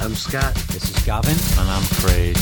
[0.00, 0.54] I'm Scott.
[0.68, 1.36] This is Gavin.
[1.58, 2.34] And I'm Craig.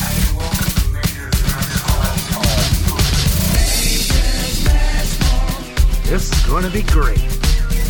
[6.04, 7.18] This is going to be great.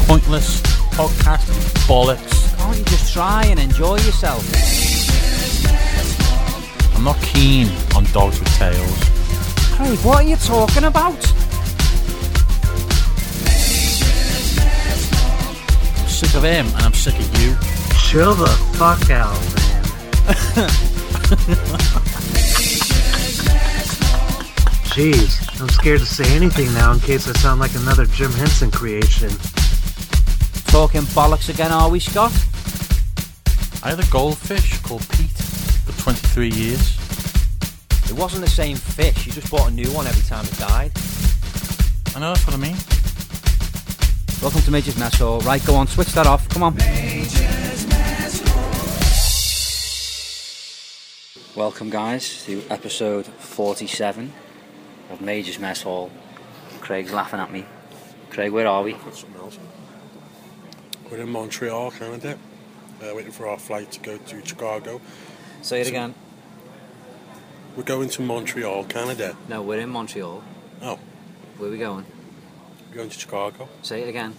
[0.06, 0.60] Pointless
[0.94, 1.50] podcast
[1.88, 2.56] bollocks.
[2.56, 4.44] Can't you just try and enjoy yourself?
[6.96, 8.98] I'm not keen on dogs with tails.
[9.74, 11.19] Craig, what are you talking about?
[15.98, 17.76] I'm sick of him and I'm sick of you.
[18.16, 18.46] Chill the
[18.79, 19.83] fuck out, man.
[24.89, 28.70] Jeez, I'm scared to say anything now in case I sound like another Jim Henson
[28.70, 29.29] creation.
[30.69, 32.33] Talking bollocks again, are we, Scott?
[33.83, 35.28] I had a goldfish called Pete
[35.84, 36.97] for 23 years.
[38.09, 39.27] It wasn't the same fish.
[39.27, 40.91] You just bought a new one every time it died.
[42.17, 42.77] I know that's what I mean.
[44.41, 45.41] Welcome to Major's Mess Hall.
[45.41, 46.48] Right, go on, switch that off.
[46.48, 46.77] Come on.
[51.57, 54.33] Welcome, guys, to episode 47
[55.11, 56.11] of Major's Mess Hall.
[56.81, 57.65] Craig's laughing at me.
[58.31, 58.93] Craig, where are we?
[59.12, 59.59] Something else.
[61.11, 62.39] We're in Montreal, Canada.
[63.03, 65.01] Uh, waiting for our flight to go to Chicago.
[65.62, 66.15] Say it again.
[67.77, 69.37] We're going to Montreal, Canada.
[69.49, 70.43] No, we're in Montreal.
[70.83, 70.99] Oh,
[71.59, 72.05] Where are we going?
[72.91, 73.69] we're going to Chicago.
[73.83, 74.34] Say it again.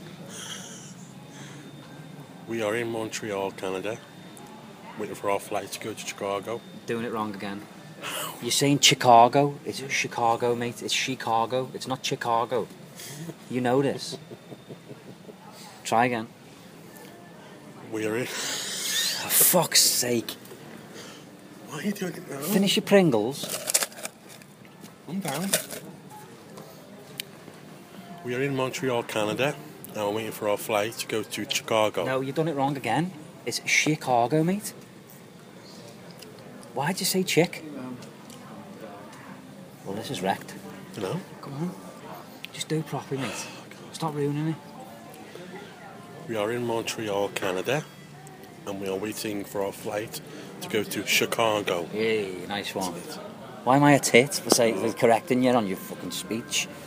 [2.48, 3.98] We are in Montreal, Canada.
[5.00, 6.62] Waiting for our flight to go to Chicago.
[6.88, 7.62] Doing it wrong again.
[8.42, 9.60] You're saying Chicago.
[9.66, 10.82] It's Chicago, mate.
[10.82, 11.70] It's Chicago.
[11.74, 12.66] It's not Chicago.
[13.50, 14.18] You know this.
[15.84, 16.28] Try again.
[17.92, 18.26] We are in.
[18.26, 20.32] For fuck's sake.
[21.68, 22.40] Why are you doing it now?
[22.40, 23.44] Finish your Pringles.
[25.10, 25.50] I'm down.
[28.24, 29.56] We are in Montreal, Canada.
[29.94, 32.06] And we're waiting for our flight to go to Chicago.
[32.06, 33.12] No, you've done it wrong again.
[33.46, 34.72] It's Chicago, mate.
[36.78, 37.64] Why'd you say chick?
[39.84, 40.54] Well, this is wrecked.
[40.96, 41.20] Know?
[41.42, 41.72] Come on.
[42.54, 43.48] Just do properly, mate.
[43.94, 44.56] Stop ruining it.
[46.30, 47.84] We are in Montreal, Canada.
[48.68, 50.22] And we are waiting for our flight
[50.62, 51.90] to go to Chicago.
[51.96, 52.94] Yay, nice one.
[53.64, 56.68] Why am I a tit for, say, for correcting you on your fucking speech?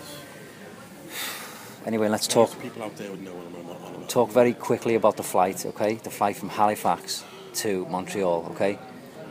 [1.85, 4.09] Anyway, let's talk People out there would know what I'm on about.
[4.09, 5.95] talk very quickly about the flight, okay?
[5.95, 7.25] The flight from Halifax
[7.55, 8.79] to Montreal, okay?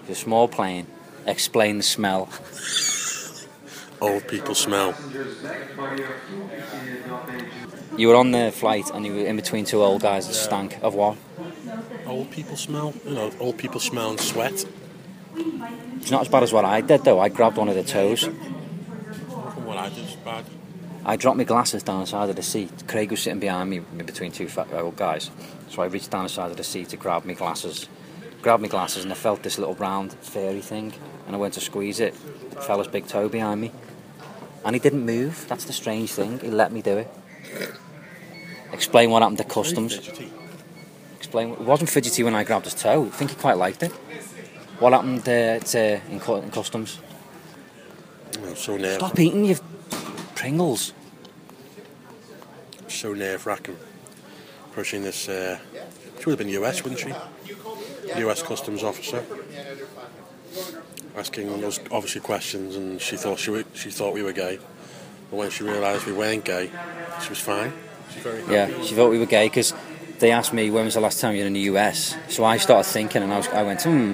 [0.10, 0.88] A small plane.
[1.28, 2.30] Explain the smell.
[4.02, 4.96] Old people smell.
[7.96, 10.80] You were on the flight and you were in between two old guys that stank
[10.82, 11.16] of what?
[12.08, 12.96] Old people smell.
[13.06, 14.66] You know, old people smell and sweat.
[15.98, 17.20] It's not as bad as what I did though.
[17.20, 18.24] I grabbed one of the toes.
[18.26, 20.46] What I did is bad.
[21.06, 22.88] I dropped my glasses down the side of the seat.
[22.88, 25.30] Craig was sitting behind me in between two fat old guys.
[25.70, 27.88] So I reached down the side of the seat to grab my glasses.
[28.42, 30.94] Grabbed my glasses and I felt this little round fairy thing
[31.26, 32.16] and I went to squeeze it.
[32.52, 33.72] It fell his big toe behind me.
[34.66, 35.46] And he didn't move.
[35.48, 36.40] That's the strange thing.
[36.40, 37.12] He let me do it.
[38.72, 39.98] Explain what happened to customs.
[41.18, 41.52] Explain.
[41.52, 43.06] It wasn't fidgety when I grabbed his toe.
[43.06, 43.92] I think he quite liked it.
[44.80, 47.00] What happened uh, to, in, in customs?
[48.42, 49.58] Know, so nerve, Stop eating your
[50.36, 50.94] Pringles.
[52.88, 53.78] so nerve wracking.
[54.68, 55.28] Approaching this.
[55.28, 55.60] Uh,
[56.20, 57.14] she would have been US, wouldn't she?
[58.18, 59.24] US customs officer.
[61.16, 64.60] Asking us obviously questions, and she thought she, she thought we were gay.
[65.30, 66.72] But when she realised we weren't gay,
[67.22, 67.74] she was fine.
[68.50, 69.74] Yeah, she thought we were gay because
[70.20, 72.16] they asked me when was the last time you were in the US.
[72.30, 74.14] So I started thinking, and I was, I went, hmm.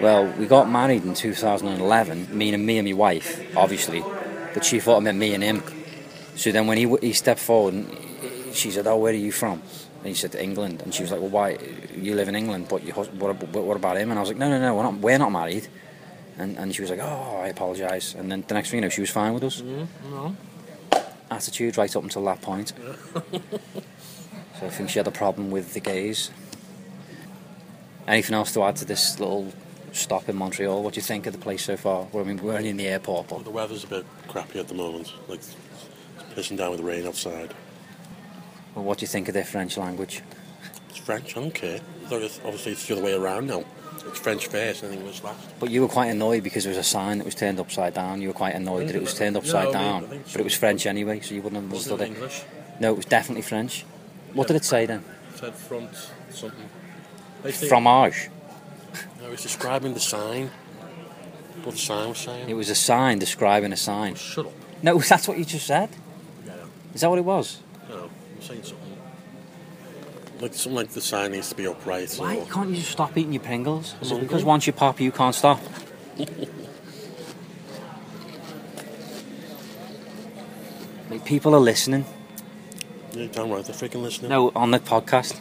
[0.00, 4.02] Well, we got married in 2011, me and me and my wife, obviously,
[4.52, 5.62] but she thought it meant me and him.
[6.34, 7.86] So then when he he stepped forward, and
[8.52, 9.62] she said, "Oh, where are you from?"
[10.02, 11.58] And he said, "England." And she was like, "Well, why?
[11.96, 14.48] You live in England, but you, what, what about him?" And I was like, "No,
[14.48, 15.68] no, no, we're not, we're not married."
[16.38, 18.88] And and she was like, "Oh, I apologise." And then the next thing you know,
[18.88, 19.62] she was fine with us.
[19.62, 20.34] Mm-hmm.
[21.30, 22.72] Attitude right up until that point.
[24.62, 26.30] So I think she had a problem with the gays.
[28.06, 29.52] Anything else to add to this little
[29.90, 30.84] stop in Montreal?
[30.84, 32.06] What do you think of the place so far?
[32.12, 34.60] Well, I mean, we're only in the airport, Well, but the weather's a bit crappy
[34.60, 35.12] at the moment.
[35.26, 35.56] Like, it's
[36.36, 37.52] pissing down with rain outside.
[38.74, 40.22] Well, what do you think of their French language?
[40.88, 41.80] It's French, I don't care.
[42.10, 43.64] It's- Obviously, it's the other way around now.
[44.06, 45.38] It's French first and English last.
[45.60, 48.20] But you were quite annoyed because there was a sign that was turned upside down.
[48.20, 50.44] You were quite annoyed that it was turned upside No, down, I think but it
[50.44, 52.06] was French anyway, so you wouldn't have understood it.
[52.08, 52.42] English?
[52.80, 53.84] No, it was definitely French.
[54.34, 55.04] What did it say then?
[55.32, 55.90] It said front
[56.30, 56.68] something.
[57.44, 58.28] Think- Fromage.
[59.20, 60.50] No, it's describing the sign.
[61.62, 62.48] What the sign was saying.
[62.48, 64.16] It was a sign describing a sign.
[64.16, 64.52] Shut up.
[64.82, 65.90] No, that's what you just said.
[66.44, 66.54] Yeah,
[66.94, 67.60] Is that what it was?
[68.42, 68.98] Saying something.
[70.40, 72.14] Like something like the sign needs to be upright.
[72.14, 73.94] Why Or, can't you just stop eating your Pringles?
[74.00, 75.60] Is it because once you pop, you can't stop?
[81.10, 82.04] like people are listening.
[83.12, 84.30] yeah, damn right, they're freaking listening.
[84.30, 85.38] No, on the podcast.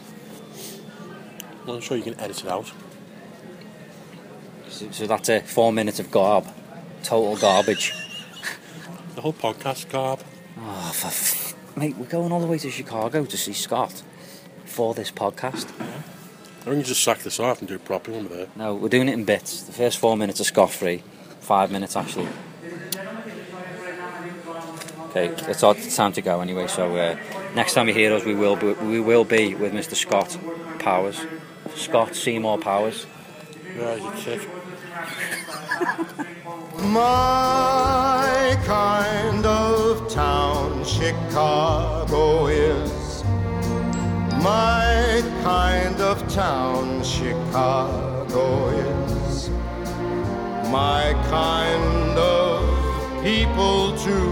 [1.65, 2.71] Well, I'm sure you can edit it out.
[4.69, 5.47] So, so that's it.
[5.47, 6.47] Four minutes of garb.
[7.03, 7.93] Total garbage.
[9.13, 10.21] The whole podcast, Garb.
[10.57, 14.03] Oh, for f- mate, we're going all the way to Chicago to see Scott
[14.65, 15.67] for this podcast.
[15.79, 18.47] I think you just sack this off and do it properly when we're there.
[18.55, 19.63] No, we're doing it in bits.
[19.63, 21.03] The first four minutes are Scott free.
[21.39, 22.27] Five minutes actually.
[25.09, 26.67] Okay, it's our time to go anyway.
[26.67, 27.17] So uh,
[27.55, 29.95] next time you hear us, we will be, we will be with Mr.
[29.95, 30.37] Scott
[30.79, 31.25] Powers,
[31.75, 33.05] Scott Seymour Powers.
[33.75, 34.47] Yeah, you kick.
[36.83, 43.23] My kind of town, Chicago is.
[44.41, 49.49] My kind of town, Chicago is.
[50.69, 54.31] My kind of people, too.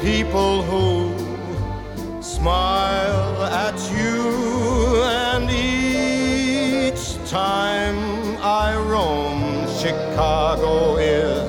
[0.00, 11.41] People who smile at you, and each time I roam, Chicago is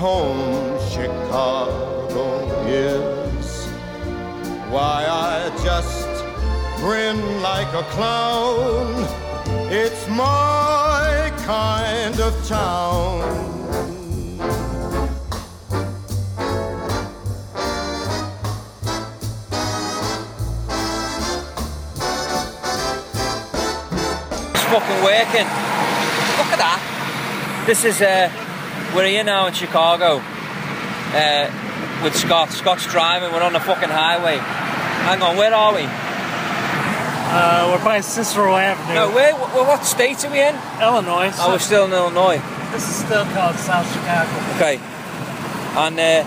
[0.00, 0.80] home.
[0.88, 2.24] Chicago
[2.66, 3.66] is
[4.72, 6.08] why I just
[6.78, 9.06] grin like a clown.
[9.70, 13.20] It's my kind of town.
[24.54, 25.48] It's fucking working.
[26.38, 27.64] Look at that.
[27.66, 28.49] This is uh,
[28.94, 32.50] we're here now in Chicago uh, with Scott.
[32.50, 33.32] Scott's driving.
[33.32, 34.36] We're on the fucking highway.
[34.36, 35.84] Hang on, where are we?
[37.32, 39.34] Uh, we're by Cicero Avenue, No, where?
[39.34, 40.54] What, what state are we in?
[40.82, 41.30] Illinois.
[41.38, 42.42] Oh, we're still in Illinois.
[42.72, 44.30] this is still called South Chicago.
[44.56, 44.80] Okay.
[45.78, 46.26] And uh,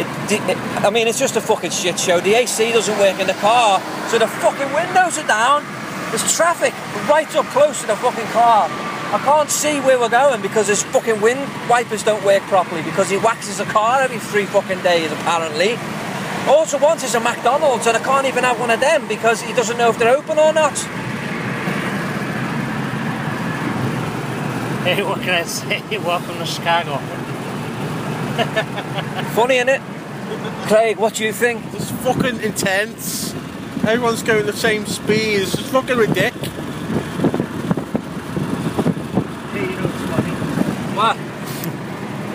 [0.00, 2.20] it, it, I mean, it's just a fucking shit show.
[2.20, 5.62] The AC doesn't work in the car, so the fucking windows are down.
[6.08, 6.72] There's traffic
[7.08, 8.68] right up close to the fucking car.
[9.12, 13.10] I can't see where we're going because his fucking wind wipers don't work properly because
[13.10, 15.72] he waxes the car every three fucking days apparently.
[16.48, 19.42] All I want is a McDonald's and I can't even have one of them because
[19.42, 20.76] he doesn't know if they're open or not.
[24.84, 25.82] Hey, what can I say?
[25.98, 26.96] Welcome to Chicago.
[29.34, 29.82] Funny, innit?
[30.68, 31.62] Craig, what do you think?
[31.74, 33.34] It's fucking intense.
[33.84, 35.40] Everyone's going the same speed.
[35.40, 36.48] It's just fucking ridiculous.
[39.52, 40.32] Hey, you know what's funny?
[41.00, 41.16] What?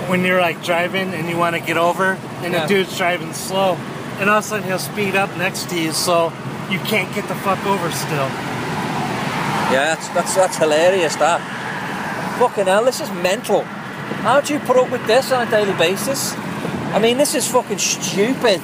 [0.09, 2.61] When you're like driving and you want to get over, and Yeah.
[2.61, 3.77] the dude's driving slow,
[4.19, 6.33] and all of a sudden he'll speed up next to you, so
[6.71, 8.29] you can't get the fuck over still.
[9.69, 11.41] Yeah, that's, that's, that's hilarious, that.
[12.39, 13.61] Fucking hell, this is mental.
[14.25, 16.33] How do you put up with this on a daily basis?
[16.93, 18.61] I mean, this is fucking stupid.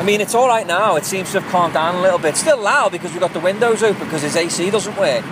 [0.00, 0.96] I mean, it's alright now.
[0.96, 2.36] It seems to have calmed down a little bit.
[2.36, 5.24] Still loud because we've got the windows open because his AC doesn't work.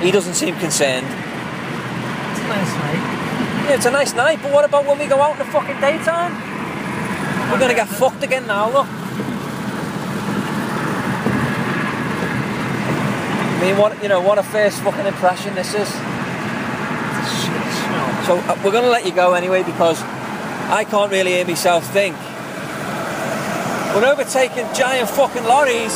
[0.00, 1.06] He doesn't seem concerned.
[1.06, 3.02] It's a nice night.
[3.66, 6.32] It's a nice night, but what about when we go out in the fucking daytime?
[7.50, 8.86] We're gonna get fucked again now, look.
[13.50, 15.88] I mean, what you know, what a first fucking impression this is.
[18.26, 20.00] So uh, we're to let you go anyway because
[20.70, 22.16] I can't really hear myself think.
[23.94, 25.94] We're overtaking giant fucking lorries.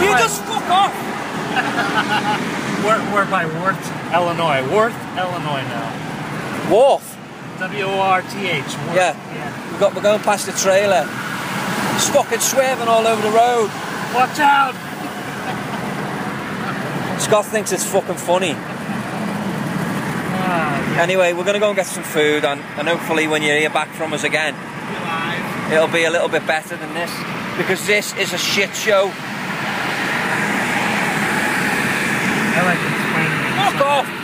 [0.00, 0.92] You just fuck off?
[2.84, 4.62] We're, we're by Worth, Illinois.
[4.72, 6.05] Worth, Illinois now.
[6.70, 7.16] Wharf.
[7.58, 8.62] W O R T H.
[8.62, 8.94] Worth.
[8.94, 9.14] Yeah.
[9.34, 9.70] yeah.
[9.70, 11.06] We've got, we're going past the trailer.
[11.96, 13.70] It's fucking swerving all over the road.
[14.14, 14.74] Watch out!
[17.20, 18.52] Scott thinks it's fucking funny.
[20.48, 23.50] Ah, Anyway, we're going to go and get some food and, and hopefully when you
[23.52, 24.54] hear back from us again,
[25.72, 27.10] it'll be a little bit better than this
[27.56, 29.10] because this is a shit show.
[32.54, 32.78] I like.
[33.72, 34.15] Fuck off!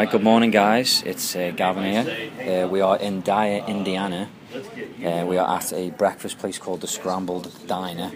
[0.00, 1.02] Right, good morning, guys.
[1.04, 2.64] It's uh, Gavin here.
[2.64, 4.30] Uh, we are in Dyer, Indiana.
[4.54, 8.10] Uh, we are at a breakfast place called the Scrambled Diner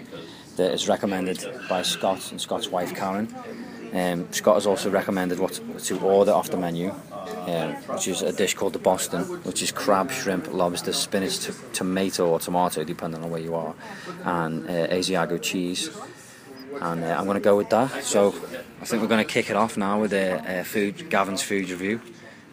[0.57, 3.29] that is recommended by Scott and Scott's wife Karen.
[3.93, 8.33] Um, Scott has also recommended what to order off the menu, um, which is a
[8.33, 13.23] dish called the Boston, which is crab, shrimp, lobster, spinach, t- tomato or tomato, depending
[13.23, 13.75] on where you are,
[14.25, 15.91] and uh, Asiago cheese
[16.81, 18.05] and uh, I'm going to go with that.
[18.05, 18.35] So
[18.81, 21.71] I think we're going to kick it off now with a uh, food Gavin's food
[21.71, 22.01] review.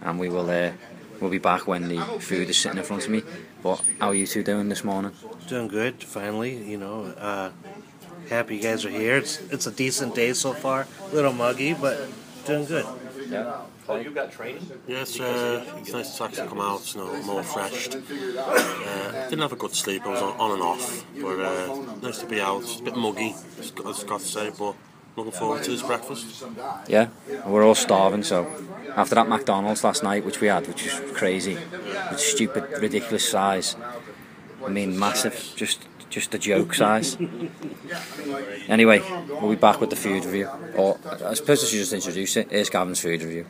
[0.02, 0.72] and we will uh,
[1.20, 3.24] we'll be back when the food is sitting in front of me.
[3.64, 5.12] But how are you two doing this morning?
[5.48, 6.56] Doing good, finally.
[6.64, 7.52] You know, uh,
[8.30, 9.18] happy you guys are here.
[9.18, 10.88] It's it's a decent day so far.
[11.12, 12.10] A little muggy, but
[12.46, 12.86] doing good.
[13.30, 13.62] Yeah.
[14.88, 17.96] Yes, uh, it's nice to actually come out, you know, more refreshed.
[17.96, 22.20] Uh, didn't have a good sleep, I was on, on and off, but uh, nice
[22.20, 22.62] to be out.
[22.62, 24.76] It's a bit muggy, as I've got to say, but
[25.16, 26.44] looking forward to this breakfast.
[26.88, 27.10] Yeah,
[27.46, 28.24] we're all starving.
[28.24, 28.48] So
[28.96, 31.58] after that McDonald's last night, which we had, which was crazy,
[32.10, 33.76] with stupid, ridiculous size.
[34.66, 37.18] I mean, massive, just just a joke size.
[38.68, 40.50] Anyway, we'll be back with the food review.
[40.76, 42.52] Or I suppose I should just introduce it.
[42.52, 43.46] Here's Gavin's food review.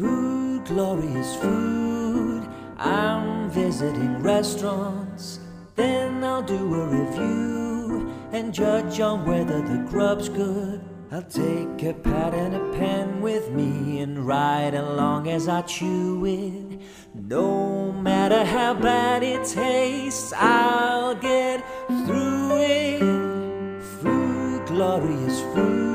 [0.00, 2.48] Food, glorious food.
[2.78, 5.40] I'm visiting restaurants.
[5.76, 10.80] Then I'll do a review and judge on whether the grub's good.
[11.12, 16.24] I'll take a pad and a pen with me and ride along as I chew
[16.24, 16.80] it.
[17.12, 21.62] No matter how bad it tastes, I'll get
[22.06, 23.82] through it.
[24.00, 25.89] Food, glorious food.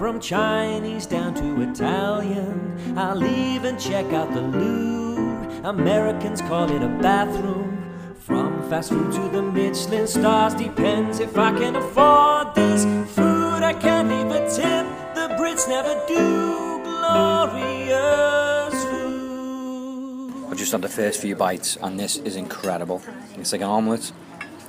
[0.00, 5.46] From Chinese down to Italian, I'll even check out the loo.
[5.62, 8.14] Americans call it a bathroom.
[8.18, 13.62] From fast food to the Michelin stars, depends if I can afford this food.
[13.62, 16.82] I can't leave a tip, the Brits never do.
[16.82, 20.32] Glorious food.
[20.50, 23.02] I just had the first few bites, and this is incredible.
[23.36, 24.12] It's like an omelette,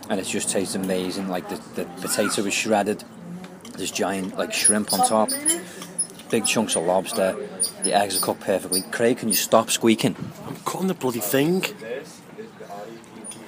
[0.10, 1.30] and it just tastes amazing.
[1.30, 3.06] Like the, the potato is shredded,
[3.82, 5.30] there's giant like shrimp on top,
[6.30, 7.36] big chunks of lobster.
[7.84, 8.84] The eggs are cooked perfectly.
[8.92, 10.16] Craig, can you stop squeaking?
[10.46, 11.66] I'm cutting the bloody thing.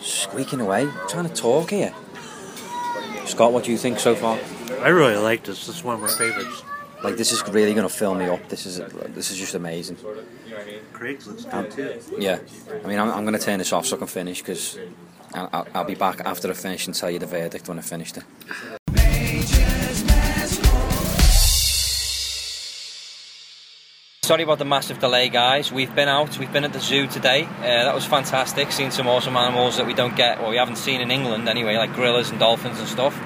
[0.01, 0.81] Squeaking away.
[0.81, 1.93] I'm trying to talk here.
[3.25, 4.39] Scott, what do you think so far?
[4.81, 5.67] I really like this.
[5.67, 6.63] This is one of my favorites.
[7.03, 8.49] Like this is really going to fill me up.
[8.49, 8.77] This is
[9.09, 9.97] this is just amazing.
[10.93, 12.01] Craig's looks good too.
[12.17, 12.39] Yeah,
[12.83, 14.79] I mean, I'm, I'm going to turn this off so I can finish because
[15.35, 17.81] I'll, I'll, I'll be back after I finish and tell you the verdict when I
[17.83, 18.23] finished it.
[24.23, 25.69] Sorry about the massive delay, guys.
[25.69, 26.39] We've been out.
[26.39, 27.43] We've been at the zoo today.
[27.43, 28.71] Uh, that was fantastic.
[28.71, 31.75] Seen some awesome animals that we don't get, or we haven't seen in England anyway,
[31.75, 33.19] like gorillas and dolphins and stuff.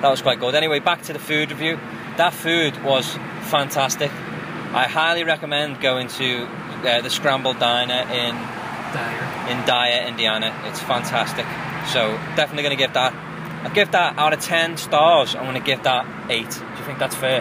[0.00, 0.54] That was quite good.
[0.54, 1.76] Anyway, back to the food review.
[2.18, 3.14] That food was
[3.50, 4.12] fantastic.
[4.12, 9.50] I highly recommend going to uh, the Scrambled Diner in Dyer.
[9.50, 10.56] in Dyer, Indiana.
[10.66, 11.46] It's fantastic.
[11.88, 13.12] So definitely going to give that.
[13.64, 15.34] I give that out of ten stars.
[15.34, 16.48] I'm going to give that eight.
[16.48, 17.40] Do you think that's fair?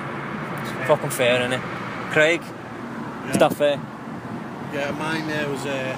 [0.88, 1.62] Fucking fair, isn't it?
[2.10, 2.41] Craig,
[3.32, 3.80] is that fair?
[4.74, 5.96] Yeah, mine there was uh,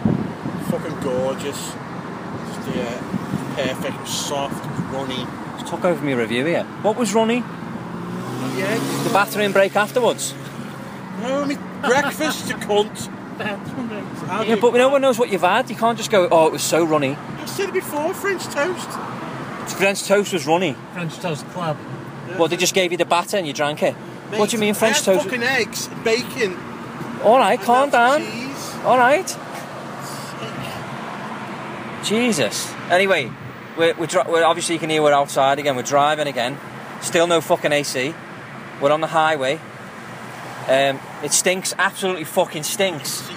[0.70, 1.58] fucking gorgeous.
[1.58, 5.26] Just uh, perfect, soft, it runny.
[5.60, 6.64] Just took over my review here.
[6.82, 7.44] What was runny?
[8.58, 10.34] Yeah, The bathroom break afterwards.
[11.22, 13.12] no, I mean, breakfast, you cunt.
[13.38, 15.70] How Yeah, but no one knows what you've had.
[15.70, 17.16] You can't just go, oh, it was so runny.
[17.16, 18.90] I said it before, French toast.
[19.78, 20.76] French toast was runny.
[20.94, 21.78] French Toast Club.
[22.38, 23.94] Well, they just gave you the batter and you drank it.
[24.36, 25.26] what do you mean French toast?
[25.26, 26.58] fucking eggs, bacon,
[27.26, 28.22] All right, calm down.
[28.22, 28.76] cheese.
[28.84, 29.26] All right.
[32.04, 32.72] Jesus.
[32.92, 33.32] Anyway,
[33.76, 35.76] we're, we're, we're obviously you can hear we're outside again.
[35.76, 36.58] We're driving again.
[37.02, 38.14] Still no fucking AC.
[38.80, 39.60] We're on the highway.
[40.68, 41.74] Um, it stinks.
[41.80, 43.28] Absolutely fucking stinks.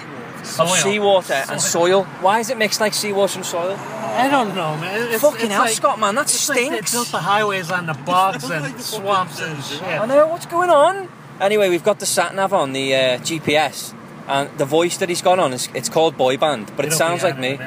[0.43, 2.03] Seawater and soil.
[2.21, 3.75] Why is it mixed like seawater and soil?
[3.75, 5.13] I don't know, man.
[5.13, 7.85] It's, Fucking it's hell, like, Scott, man, that it's like they built the highways on
[7.85, 9.81] the bogs and swamps and shit.
[9.81, 11.09] I know what's going on.
[11.41, 13.93] Anyway, we've got the sat nav on the uh, GPS,
[14.27, 16.97] and the voice that he's got on is it's called boy band, but it It'll
[16.97, 17.57] sounds like me.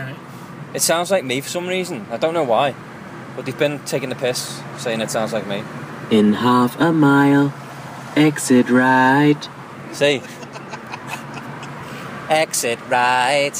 [0.75, 2.07] It sounds like me for some reason.
[2.11, 2.75] I don't know why,
[3.35, 5.63] but they've been taking the piss, saying it sounds like me.
[6.11, 7.53] In half a mile,
[8.17, 9.49] exit right.
[9.93, 10.23] See,
[12.29, 13.53] exit right.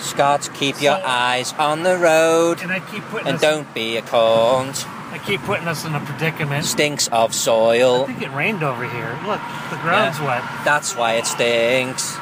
[0.00, 3.96] Scott, keep your eyes on the road, And I keep putting and us, don't be
[3.96, 4.86] a cunt.
[5.10, 6.64] I keep putting us in a predicament.
[6.64, 8.02] Stinks of soil.
[8.04, 9.18] I think it rained over here.
[9.26, 10.42] Look, the ground's wet.
[10.64, 12.16] That's why it stinks.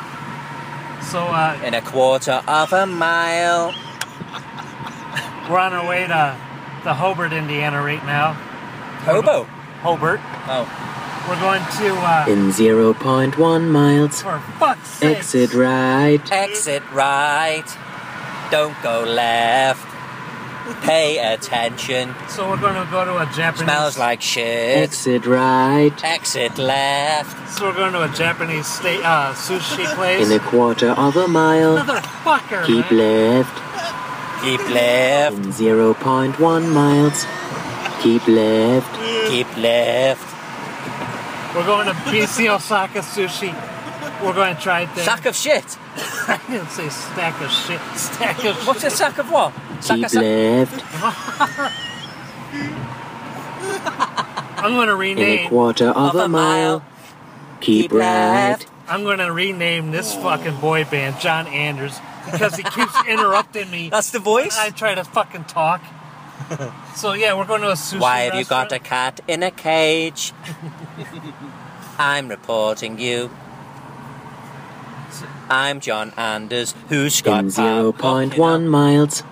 [1.10, 3.74] So uh, In a quarter of a mile.
[5.50, 6.36] we're on our way to
[6.84, 8.32] the Hobart, Indiana, right now.
[9.04, 9.44] Hobo.
[9.82, 10.20] Hobart.
[10.48, 10.66] Oh.
[11.28, 11.94] We're going to.
[12.06, 15.18] Uh, In 0.1 miles, for fuck's sake.
[15.18, 16.20] exit right.
[16.30, 17.64] Exit right.
[18.52, 19.84] Don't go left.
[20.82, 22.14] Pay attention.
[22.28, 23.64] So we're going to go to a Japanese.
[23.64, 24.78] Smells like shit.
[24.78, 25.92] Exit right.
[26.02, 27.56] Exit left.
[27.56, 30.26] So we're going to a Japanese state uh, sushi place.
[30.28, 33.44] In a quarter of a mile, Motherfucker, keep man.
[33.44, 33.62] left.
[34.42, 35.36] Keep left.
[35.36, 37.24] In 0.1 miles,
[38.02, 39.28] keep left.
[39.30, 40.34] Keep left.
[41.54, 43.52] We're going to BC Osaka Sushi.
[44.22, 45.06] we're going to try things.
[45.06, 45.78] Sack of shit.
[46.28, 47.80] I didn't say stack of shit.
[47.96, 48.98] Stack of What's a shit.
[48.98, 49.52] sack of what?
[49.80, 50.84] Sack Keep of left
[54.58, 55.48] I'm going to in a rename.
[55.48, 56.84] quarter of a mile.
[57.60, 58.58] Keep right.
[58.88, 63.88] I'm going to rename this fucking boy band John Anders because he keeps interrupting me.
[63.90, 64.56] That's the voice.
[64.58, 65.82] I try to fucking talk.
[66.94, 69.50] so yeah, we're going to a sushi Why have you got a cat in a
[69.50, 70.32] cage?
[71.98, 73.30] I'm reporting you.
[75.48, 79.22] I'm John Anders, who's got In 0.1 miles.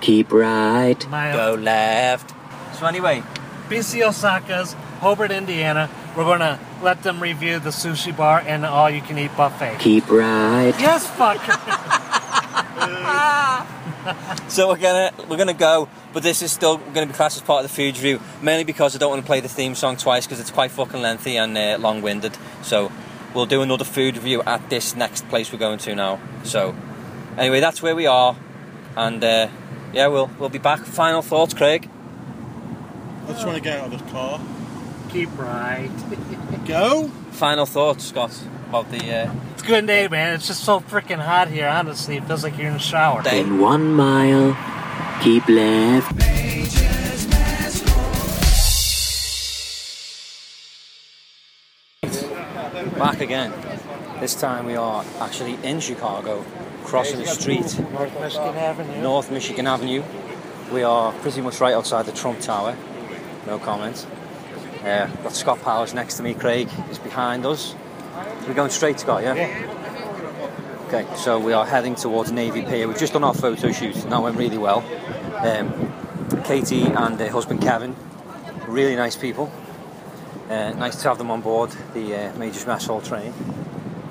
[0.00, 1.08] Keep right.
[1.08, 2.34] My Go left.
[2.78, 3.22] So anyway,
[3.68, 5.90] BC Osaka's Hobart, Indiana.
[6.16, 9.78] We're going to let them review the sushi bar and the all-you-can-eat buffet.
[9.78, 10.74] Keep right.
[10.78, 11.56] Yes, fucker.
[14.48, 17.64] so we're gonna we're gonna go, but this is still gonna be classed as part
[17.64, 20.26] of the food review, mainly because I don't want to play the theme song twice
[20.26, 22.36] because it's quite fucking lengthy and uh, long-winded.
[22.62, 22.90] So
[23.34, 26.20] we'll do another food review at this next place we're going to now.
[26.44, 26.74] So
[27.36, 28.36] anyway, that's where we are,
[28.96, 29.48] and uh,
[29.92, 30.80] yeah, we'll we'll be back.
[30.80, 31.88] Final thoughts, Craig.
[33.26, 34.40] I just want to get out of this car.
[35.10, 35.90] Keep right.
[36.66, 37.08] Go.
[37.32, 38.32] Final thoughts, Scott,
[38.68, 40.34] about the uh, It's a good day, man.
[40.34, 41.68] It's just so freaking hot here.
[41.68, 43.22] Honestly, it feels like you're in the shower.
[43.22, 43.40] day.
[43.40, 44.56] In one mile.
[45.22, 46.39] Keep left.
[53.00, 53.50] Back again.
[54.20, 56.44] This time we are actually in Chicago,
[56.84, 57.78] crossing the street.
[57.78, 59.00] North Michigan Avenue.
[59.00, 60.02] North Michigan Avenue.
[60.70, 62.76] We are pretty much right outside the Trump Tower.
[63.46, 64.06] No comment.
[64.84, 66.34] Uh, got Scott Powers next to me.
[66.34, 67.74] Craig is behind us.
[68.46, 69.22] We're going straight, Scott.
[69.22, 70.84] Yeah.
[70.88, 71.06] Okay.
[71.16, 72.86] So we are heading towards Navy Pier.
[72.86, 73.96] We've just done our photo shoot.
[73.96, 74.84] and That went really well.
[75.38, 75.90] Um,
[76.44, 77.96] Katie and her husband Kevin,
[78.66, 79.50] really nice people.
[80.50, 83.32] Uh, nice to have them on board the uh, Major's Mess Hall train.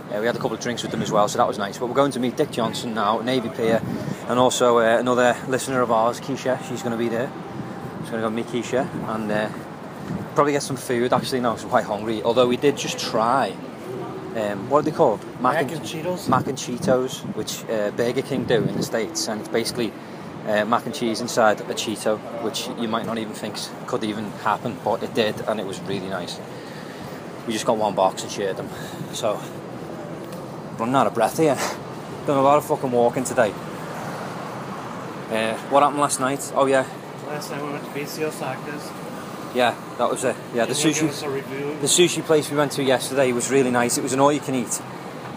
[0.09, 1.77] Uh, we had a couple of drinks with them as well, so that was nice.
[1.77, 3.81] But we're going to meet Dick Johnson now Navy Pier,
[4.29, 6.57] and also uh, another listener of ours, Keisha.
[6.69, 7.29] She's going to be there.
[7.99, 9.49] She's going to go meet Keisha and uh,
[10.33, 11.11] probably get some food.
[11.11, 12.23] Actually, no, I'm quite hungry.
[12.23, 13.49] Although we did just try.
[14.37, 15.19] Um, what are they called?
[15.41, 16.29] Mac and Cheetos?
[16.29, 19.91] Mac and Cheetos, which uh, Burger King do in the States, and it's basically
[20.47, 23.55] uh, mac and cheese inside a Cheeto, which you might not even think
[23.87, 26.39] could even happen, but it did, and it was really nice.
[27.45, 28.69] We just got one box and shared them.
[29.13, 29.39] So,
[30.77, 31.55] running out of breath here.
[32.25, 33.51] Done a lot of fucking walking today.
[35.31, 36.51] Uh, what happened last night?
[36.55, 36.85] Oh yeah,
[37.27, 38.89] Last time we went to BC Osaka's.
[39.55, 40.35] yeah, that was it.
[40.55, 41.81] Yeah, the Can sushi.
[41.81, 43.97] The sushi place we went to yesterday was really nice.
[43.97, 44.81] It was an all you can eat,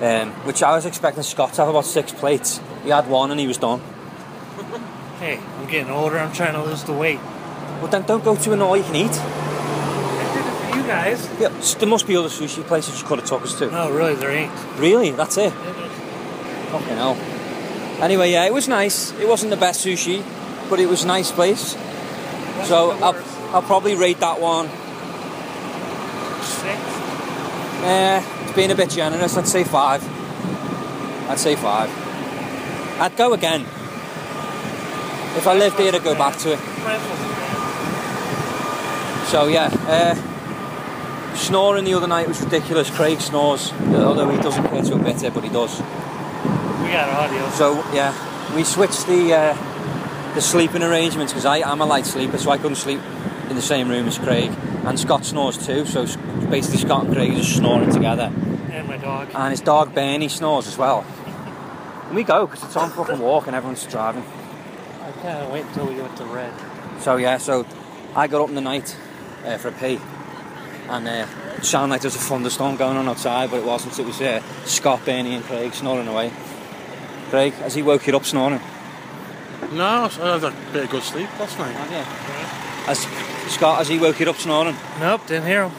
[0.01, 2.61] um, which I was expecting Scott to have about six plates.
[2.85, 3.83] He had one and he was done.
[5.23, 6.19] Hey, I'm getting older.
[6.19, 7.21] I'm trying to lose the weight.
[7.79, 9.13] Well, then don't go to an all you can eat.
[9.13, 11.31] I did it for you guys.
[11.39, 13.71] Yeah, there must be other sushi places you could have took us to.
[13.71, 14.51] No, really, there ain't.
[14.81, 15.13] Really?
[15.13, 15.53] That's it?
[15.53, 17.15] Fucking hell.
[18.03, 19.13] Anyway, yeah, it was nice.
[19.13, 20.25] It wasn't the best sushi,
[20.69, 21.77] but it was a nice place.
[22.65, 23.15] So I'll,
[23.55, 24.67] I'll probably rate that one.
[26.43, 26.81] Six.
[27.85, 29.37] Eh, it's being a bit generous.
[29.37, 30.03] I'd say five.
[31.31, 31.91] I'd say five.
[33.01, 33.67] I'd go again.
[35.37, 36.59] If I lived here, I'd go back to it.
[39.29, 42.91] So yeah, uh, snoring the other night was ridiculous.
[42.91, 45.81] Craig snores, although he doesn't care to admit it, but he does.
[45.81, 47.49] We got audio.
[47.51, 48.13] So yeah,
[48.55, 52.59] we switched the uh, the sleeping arrangements because I am a light sleeper, so I
[52.59, 53.01] couldn't sleep
[53.49, 54.51] in the same room as Craig.
[54.85, 56.05] And Scott snores too, so
[56.51, 58.31] basically Scott and Craig are just snoring together.
[58.71, 59.31] And my dog.
[59.35, 61.07] And his dog Bernie snores as well.
[62.07, 64.25] And we go because it's on fucking walk and everyone's driving.
[65.23, 66.53] I can't wait until we get to red.
[67.01, 67.65] So yeah, so
[68.17, 68.97] I got up in the night
[69.45, 70.01] uh, for a pee,
[70.89, 73.97] and uh, it sounded like there was a thunderstorm going on outside, but it wasn't.
[73.97, 76.33] It was uh, Scott, Bernie, and Craig snoring away.
[77.31, 78.61] Craig, has he woke you up snoring?
[79.71, 81.73] No, I had a bit of good sleep last night.
[81.89, 82.03] Yeah.
[82.87, 82.99] Has
[83.53, 84.75] Scott, has he woke you up snoring?
[84.99, 85.73] Nope, didn't hear him.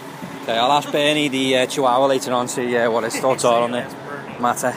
[0.44, 3.44] Okay, I'll ask Bernie the uh, Chihuahua later on, to see uh, what his thoughts
[3.44, 3.82] are on the
[4.40, 4.74] matter.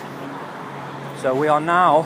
[1.23, 2.03] So we are now.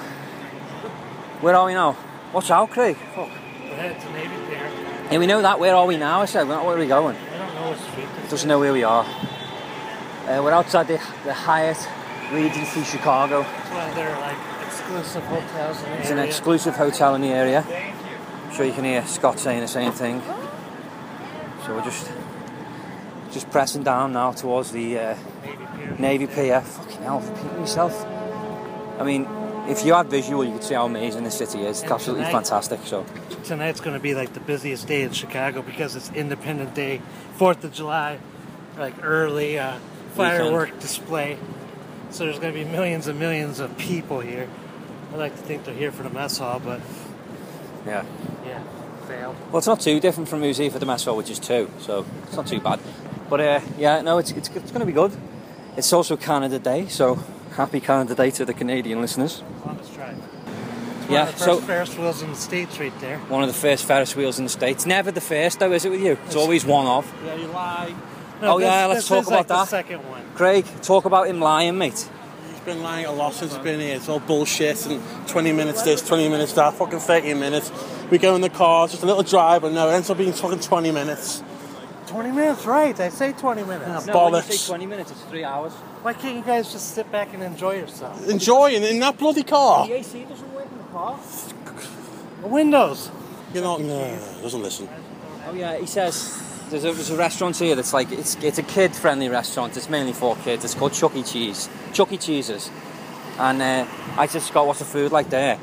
[1.41, 1.97] Where are we now?
[2.33, 2.97] Watch out, Craig.
[3.15, 3.29] Fuck.
[3.29, 4.71] We're headed to Navy Pier.
[5.11, 5.59] Yeah, we know that.
[5.59, 6.21] Where are we now?
[6.21, 7.17] I said, where are we going?
[7.17, 8.31] I don't know what street this.
[8.31, 9.05] Doesn't know where we are.
[9.05, 11.79] Uh, we're outside the, the Hyatt
[12.33, 13.41] Regency Chicago.
[13.41, 16.29] It's one of their like exclusive hotels in the It's an area.
[16.31, 17.65] exclusive hotel in the area.
[18.47, 20.23] I'm sure you can hear Scott saying the same thing.
[21.67, 22.11] So we're just
[23.33, 25.97] just pressing down now towards the uh, Navy Pier.
[25.99, 26.61] Navy Pier.
[26.61, 28.05] Fucking hell, repeating yourself.
[29.01, 29.25] I mean,
[29.69, 31.79] if you had visual, you could see how amazing the city is.
[31.79, 32.81] It's And absolutely tonight- fantastic.
[32.85, 33.05] So
[33.45, 37.01] Tonight's going to be like the busiest day in Chicago because it's Independence Day,
[37.37, 38.19] Fourth of July,
[38.79, 39.75] like early uh,
[40.15, 41.39] firework display.
[42.11, 44.49] So there's going to be millions and millions of people here.
[45.13, 46.81] I like to think they're here for the mess hall, but
[47.87, 48.05] Yeah.
[48.47, 48.61] yeah,
[49.09, 49.37] failed.
[49.51, 52.05] Well, it's not too different from Museum for the mess hall, which is two, so
[52.27, 52.81] it's not too bad.
[53.29, 55.13] But uh, yeah, no, it's, it's, it's going to be good.
[55.77, 57.19] It's also Canada Day, so
[57.61, 59.43] happy Canada Day to the Canadian listeners.
[59.67, 60.15] Let's try.
[61.11, 63.19] Yeah, One of the so first Ferris wheels in the states, right there.
[63.29, 64.87] one of the first Ferris wheels in the States.
[64.87, 66.17] Never the first, though, is it with you?
[66.25, 67.13] It's always one of.
[67.25, 67.95] Yeah, you lie.
[68.43, 69.69] Oh, yeah, let's talk is like about The that.
[69.69, 70.23] second one.
[70.35, 72.09] Craig, talk about him lying, mate.
[72.49, 73.97] He's been lying a lot since he's been here.
[73.97, 77.71] It's all bullshit and 20 minutes this, 20 minutes that, fucking 30 minutes.
[78.11, 80.33] We go in the car, just a little drive, and no, it ends up being
[80.33, 81.43] fucking 20 minutes.
[82.11, 82.99] 20 minutes, right?
[82.99, 84.07] I say 20 minutes.
[84.07, 85.73] No, when you say 20 minutes, it's three hours.
[86.03, 88.29] Why can't you guys just sit back and enjoy yourself?
[88.29, 89.87] Enjoying in that bloody car.
[89.87, 91.21] The AC doesn't work in the car.
[92.43, 93.11] The windows.
[93.55, 94.89] You know, no, doesn't listen.
[95.47, 98.63] Oh yeah, he says there's a, there's a restaurant here that's like it's it's a
[98.65, 99.77] kid friendly restaurant.
[99.77, 100.65] It's mainly for kids.
[100.65, 101.23] It's called Chuck E.
[101.23, 101.69] Cheese.
[101.93, 102.17] Chuck E.
[102.17, 102.71] Cheese's.
[103.39, 105.59] And uh, I just got what's the food like there?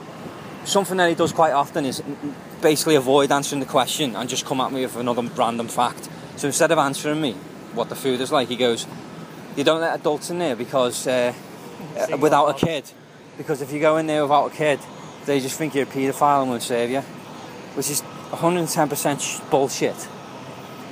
[0.64, 2.02] Something that he does quite often is
[2.62, 6.10] basically avoid answering the question and just come at me with another random fact.
[6.38, 7.34] So instead of answering me
[7.74, 8.88] what the food is like, he goes,
[9.56, 11.34] "You don't let adults in there because uh,
[12.20, 12.90] without a kid,
[13.38, 14.80] because if you go in there without a kid,
[15.26, 17.04] they just think you're a paedophile and won't save you."
[17.78, 20.08] which is 110% sh- bullshit.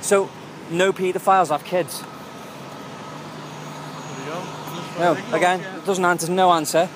[0.00, 0.30] So,
[0.70, 2.04] no paedophiles have kids.
[5.00, 6.88] No, again, it doesn't answer, no answer.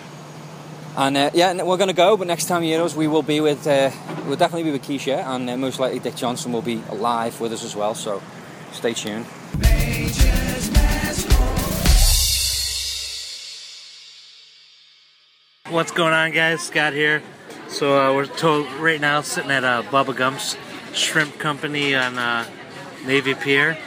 [0.96, 3.24] And uh, yeah, we're going to go, but next time you hear us, we will
[3.24, 3.90] be with, uh,
[4.26, 7.52] we'll definitely be with Keisha, and uh, most likely Dick Johnson will be live with
[7.52, 8.22] us as well, so
[8.72, 9.26] stay tuned.
[15.70, 16.62] What's going on, guys?
[16.62, 17.22] Scott here.
[17.68, 20.56] So uh, we're told right now sitting at uh, Bubba Gump's
[20.92, 22.44] Shrimp Company on uh,
[23.06, 23.78] Navy Pier.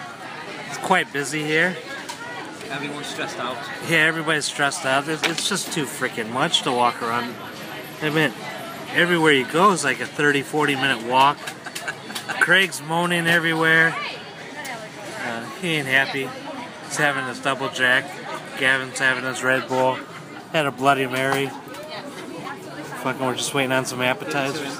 [0.70, 1.76] It's quite busy here.
[2.70, 3.58] Everyone's stressed out.
[3.90, 5.08] Yeah, everybody's stressed out.
[5.10, 7.36] It's, it's just too freaking much to walk around.
[8.02, 8.32] I mean,
[8.94, 11.38] everywhere you go is like a 30, 40 minute walk.
[12.40, 13.94] Craig's moaning everywhere.
[15.64, 16.28] He ain't happy.
[16.88, 18.04] He's having his double jack.
[18.60, 19.98] Gavin's having his Red Bull.
[20.52, 21.48] Had a Bloody Mary.
[23.02, 24.78] Fucking, we're just waiting on some appetizers.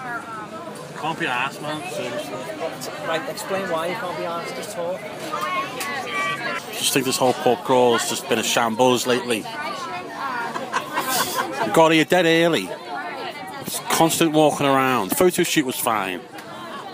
[0.98, 1.90] Can't be asked, man.
[1.90, 2.34] Seriously.
[3.08, 5.00] Right, explain why you can't be asked to talk.
[6.74, 9.46] just think this whole pub crawl has just been a shambles lately.
[11.66, 12.70] We got here dead early.
[13.62, 15.16] It's constant walking around.
[15.16, 16.20] Photo shoot was fine.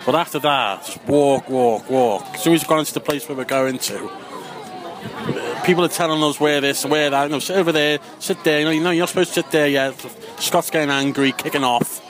[0.09, 2.25] But after that, just walk, walk, walk.
[2.33, 4.09] As soon as we got into the place where we're going to,
[5.63, 7.29] people are telling us where this, where that.
[7.29, 8.57] No, sit over there, sit there.
[8.57, 9.93] You know, you know, you're not supposed to sit there yet.
[10.39, 12.01] Scott's getting angry, kicking off.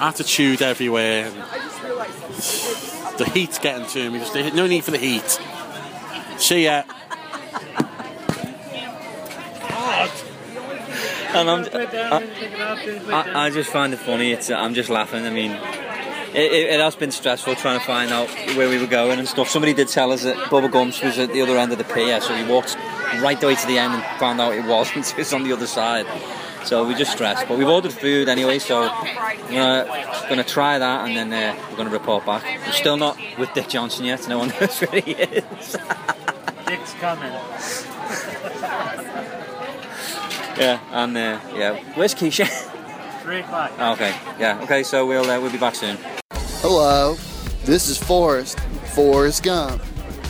[0.00, 1.28] Attitude everywhere.
[3.18, 4.20] The heat's getting to me.
[4.20, 5.38] Just no need for the heat.
[6.38, 6.84] See ya.
[11.36, 14.32] And I'm, I, I just find it funny.
[14.32, 15.26] It's I'm just laughing.
[15.26, 18.86] I mean, it, it, it has been stressful trying to find out where we were
[18.86, 19.48] going and stuff.
[19.48, 22.20] Somebody did tell us that Bubba Gumps was at the other end of the pier,
[22.20, 22.76] so we walked
[23.20, 25.06] right the way to the end and found out it wasn't.
[25.16, 26.06] It was on the other side.
[26.64, 27.46] So we're just stressed.
[27.46, 31.76] But we've ordered food anyway, so we're gonna, gonna try that and then uh, we're
[31.76, 32.42] gonna report back.
[32.66, 34.26] We're still not with Dick Johnson yet.
[34.28, 35.76] No one knows where he is.
[36.66, 37.32] Dick's coming.
[40.58, 41.80] yeah, and uh, yeah.
[41.94, 42.46] Where's Keisha?
[43.22, 43.72] Three o'clock.
[43.78, 44.14] Oh, okay.
[44.38, 44.60] Yeah.
[44.62, 44.82] Okay.
[44.82, 45.98] So we'll uh, we'll be back soon.
[46.60, 47.14] Hello,
[47.64, 48.58] this is Forrest,
[48.94, 49.82] Forrest Gump.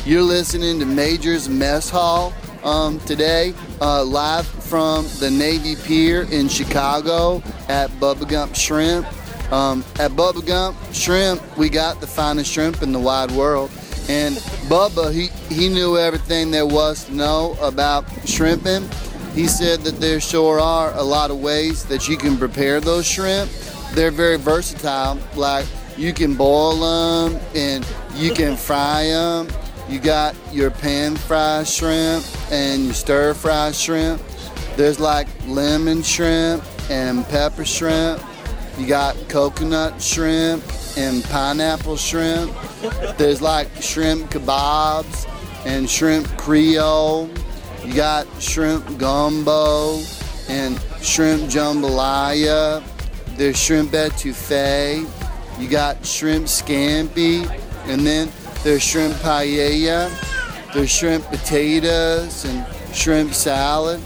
[0.04, 6.48] You're listening to Major's Mess Hall um, today, uh, live from the Navy Pier in
[6.48, 9.06] Chicago at Bubba Gump Shrimp.
[9.52, 13.70] Um, at Bubba Gump Shrimp, we got the finest shrimp in the wide world.
[14.08, 14.36] And
[14.68, 18.88] Bubba, he, he knew everything there was to know about shrimping.
[19.37, 23.07] He said that there sure are a lot of ways that you can prepare those
[23.07, 23.51] shrimp.
[23.92, 25.18] They're very versatile.
[25.35, 25.66] Like
[25.99, 29.49] you can boil them and you can fry them.
[29.90, 34.22] You got your pan fried shrimp and your stir fried shrimp.
[34.75, 38.22] There's like lemon shrimp and pepper shrimp.
[38.79, 40.64] You got coconut shrimp
[40.96, 42.55] and pineapple shrimp.
[43.18, 45.29] There's like shrimp kebabs
[45.66, 47.29] and shrimp creole.
[47.87, 50.01] You got shrimp gumbo
[50.49, 52.83] and shrimp jambalaya.
[53.37, 55.09] There's shrimp etouffee.
[55.61, 57.49] You got shrimp scampi,
[57.87, 58.33] and then
[58.64, 60.11] there's shrimp paella.
[60.75, 64.01] There's shrimp potatoes and shrimp salad.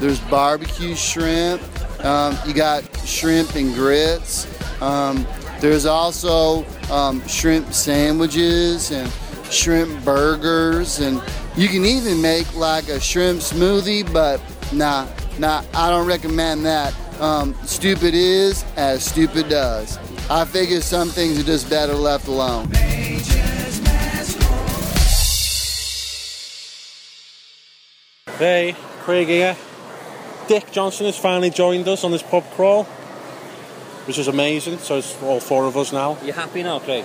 [0.00, 1.60] There's barbecue shrimp.
[2.02, 4.46] Um, you got shrimp and grits.
[4.80, 5.26] Um,
[5.60, 9.12] there's also um, shrimp sandwiches and
[9.52, 11.22] shrimp burgers, and
[11.58, 14.40] You can even make like a shrimp smoothie, but
[14.72, 15.08] nah,
[15.40, 16.94] nah, I don't recommend that.
[17.20, 19.98] Um, stupid is as stupid does.
[20.30, 22.70] I figure some things are just better left alone.
[28.38, 29.56] Hey, Craig here.
[30.46, 32.84] Dick Johnson has finally joined us on this pub crawl,
[34.04, 34.78] which is amazing.
[34.78, 36.18] So it's all four of us now.
[36.22, 37.04] You happy now, Craig?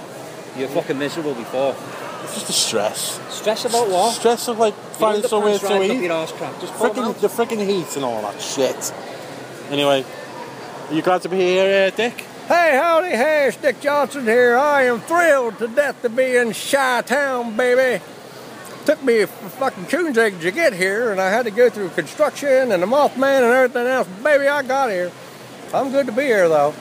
[0.55, 1.75] You're fucking miserable before.
[2.23, 3.19] It's just the stress.
[3.33, 4.13] Stress about what?
[4.13, 6.01] Stress of like finding somewhere to Up eat.
[6.01, 6.59] your arse crack.
[6.61, 8.93] Just Frickin' the freaking heat and all that shit.
[9.69, 10.05] Anyway,
[10.89, 12.25] are you glad to be here, uh, Dick?
[12.47, 14.57] Hey, howdy, hey, it's Dick Johnson here.
[14.57, 18.03] I am thrilled to death to be in Chi Town, baby.
[18.85, 21.89] Took me a fucking coon's egg to get here, and I had to go through
[21.89, 24.07] construction and the Mothman and everything else.
[24.21, 25.09] Baby, I got here.
[25.73, 26.73] I'm good to be here, though.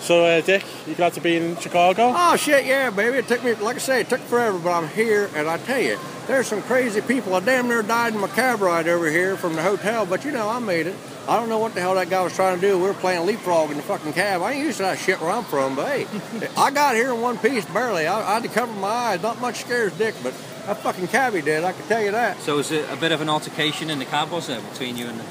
[0.00, 2.12] So, uh, Dick, you glad to be in Chicago?
[2.14, 3.18] Oh, shit, yeah, baby.
[3.18, 5.80] It took me, like I say, it took forever, but I'm here, and I tell
[5.80, 7.34] you, there's some crazy people.
[7.34, 10.30] I damn near died in my cab ride over here from the hotel, but you
[10.30, 10.94] know, I made it.
[11.26, 12.78] I don't know what the hell that guy was trying to do.
[12.78, 14.40] We were playing leapfrog in the fucking cab.
[14.40, 16.06] I ain't used to that shit where I'm from, but hey,
[16.56, 18.06] I got here in one piece, barely.
[18.06, 19.22] I, I had to cover my eyes.
[19.22, 20.32] Not much scares Dick, but
[20.66, 22.40] that fucking cabbie did, I can tell you that.
[22.40, 25.06] So was it a bit of an altercation in the cab, was there, between you
[25.06, 25.24] and the...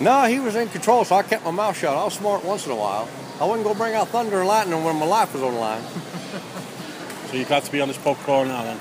[0.00, 1.96] No, he was in control, so I kept my mouth shut.
[1.96, 3.08] I was smart once in a while.
[3.40, 5.60] I wasn't going to bring out thunder and lightning when my life was on the
[5.60, 5.82] line.
[7.28, 8.80] So you're glad to be on this pub crawl now then?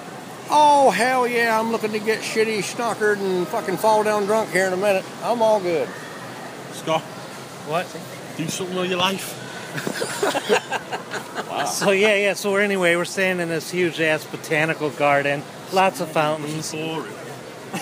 [0.49, 4.67] Oh, hell yeah, I'm looking to get shitty, snockered, and fucking fall down drunk here
[4.67, 5.03] in a minute.
[5.23, 5.89] I'm all good.
[6.73, 7.01] Scott,
[7.67, 7.85] What?
[8.37, 9.41] do something with your life.
[11.49, 11.65] wow.
[11.65, 12.33] So yeah, yeah.
[12.33, 15.41] So anyway, we're staying in this huge ass botanical garden,
[15.73, 16.71] lots of fountains.
[16.71, 17.11] Boring.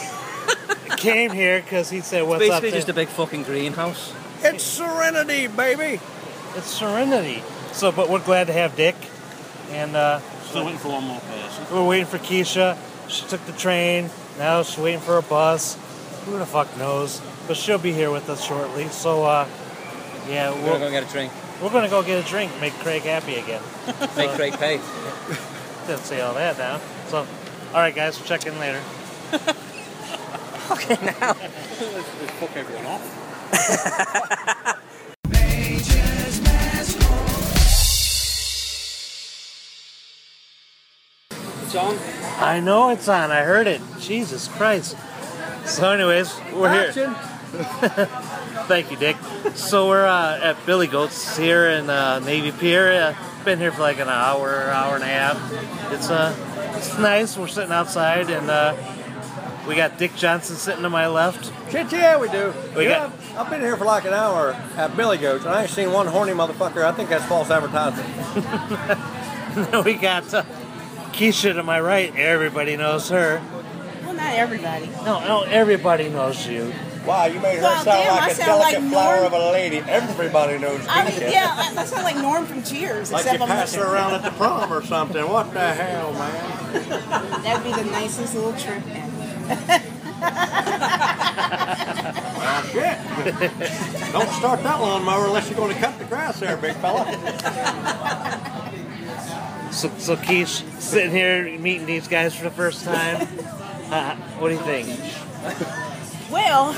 [0.97, 4.13] Came here because he said, "What's Basically up?" just a big fucking greenhouse.
[4.41, 5.99] It's Serenity, baby.
[6.55, 7.43] It's Serenity.
[7.71, 8.95] So, but we're glad to have Dick,
[9.71, 11.65] and uh, Still waiting for one more person.
[11.73, 12.77] we're waiting for Keisha.
[13.09, 14.09] She took the train.
[14.37, 15.77] Now she's waiting for a bus.
[16.25, 17.21] Who the fuck knows?
[17.47, 18.87] But she'll be here with us shortly.
[18.89, 19.47] So, uh,
[20.29, 21.33] yeah, We're gonna we're, go get a drink.
[21.61, 23.61] we're gonna go get a drink, make Craig happy again.
[24.15, 24.77] Make Craig pay.
[25.87, 26.79] Didn't say all that now.
[27.07, 27.17] So,
[27.73, 28.81] all right, guys, we'll check in later.
[30.71, 31.35] Okay, now.
[31.35, 34.69] Let's fuck everyone off.
[41.73, 41.97] It's on.
[42.37, 43.31] I know it's on.
[43.31, 43.81] I heard it.
[43.99, 44.95] Jesus Christ.
[45.65, 47.13] So, anyways, we're here.
[48.67, 49.17] Thank you, Dick.
[49.55, 52.91] So we're uh, at Billy Goats here in uh, Navy Pier.
[52.91, 55.91] Uh, been here for like an hour, hour and a half.
[55.91, 56.35] It's uh,
[56.77, 57.37] it's nice.
[57.37, 58.75] We're sitting outside, and uh,
[59.67, 61.51] we got Dick Johnson sitting to my left.
[61.71, 62.53] Shit, yeah, we do.
[62.77, 65.63] We yeah, got- I've been here for like an hour at Billy Goats, and I
[65.63, 66.83] ain't seen one horny motherfucker.
[66.83, 68.05] I think that's false advertising.
[69.85, 70.43] We got uh,
[71.13, 72.13] Keisha to my right.
[72.15, 73.41] Everybody knows her.
[74.03, 74.87] Well, not everybody.
[75.05, 76.73] No, no, everybody knows you.
[77.05, 79.25] Wow, you made her Well, sound damn, like a sound like delicate flower Norm.
[79.27, 79.77] of a lady.
[79.79, 83.11] Everybody knows I mean, yeah, I- that sounds like Norm from Cheers.
[83.11, 85.27] Like except you I'm pass her around at the prom or something.
[85.27, 87.43] What the hell, man?
[87.43, 89.81] That'd be the nicest little trip ever.
[90.23, 92.97] Well, shit.
[94.13, 97.05] Don't start that lawnmower unless you're going to cut the grass there, big fella.
[99.73, 103.27] So, so Keish sitting here meeting these guys for the first time.
[103.91, 104.87] Uh, what do you think?
[106.31, 106.69] Well,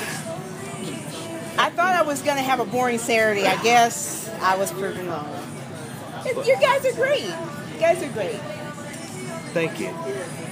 [1.58, 3.46] I thought I was going to have a boring Saturday.
[3.46, 5.30] I guess I was proven wrong.
[6.26, 7.24] You guys are great.
[7.24, 8.40] You guys are great.
[9.54, 9.92] Thank you.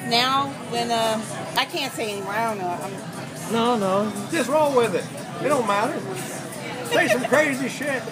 [0.10, 1.21] Now, when uh,
[1.58, 2.69] I can't say anymore, I don't know.
[2.69, 4.29] I'm, No, no.
[4.32, 5.06] Just roll with it.
[5.45, 5.99] It don't matter.
[6.88, 8.03] Say some crazy shit.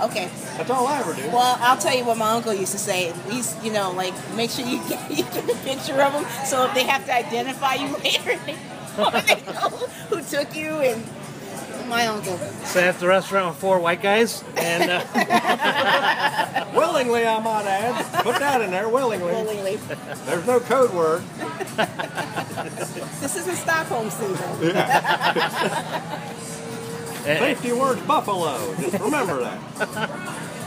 [0.00, 0.30] Okay.
[0.56, 1.28] That's all I ever do.
[1.28, 3.10] Well, I'll tell you what my uncle used to say.
[3.10, 6.24] At least, you know, like make sure you get, you get a picture of them,
[6.44, 9.68] so if they have to identify you later, they, they know
[10.08, 10.70] who took you.
[10.80, 11.04] And
[11.88, 12.36] my uncle.
[12.64, 15.04] So at the restaurant with four white guys, and uh,
[16.74, 18.22] Willingly, I might add.
[18.22, 19.32] Put that in there, willingly.
[19.32, 19.76] Willingly.
[20.26, 21.22] There's no code word.
[23.20, 24.60] This isn't Stockholm syndrome.
[27.26, 28.74] Safety word's buffalo.
[28.76, 29.60] Just remember that.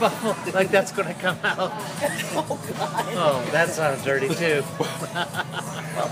[0.54, 1.72] like that's gonna come out.
[2.32, 3.06] Oh, God.
[3.16, 4.62] Oh, that sounds dirty too.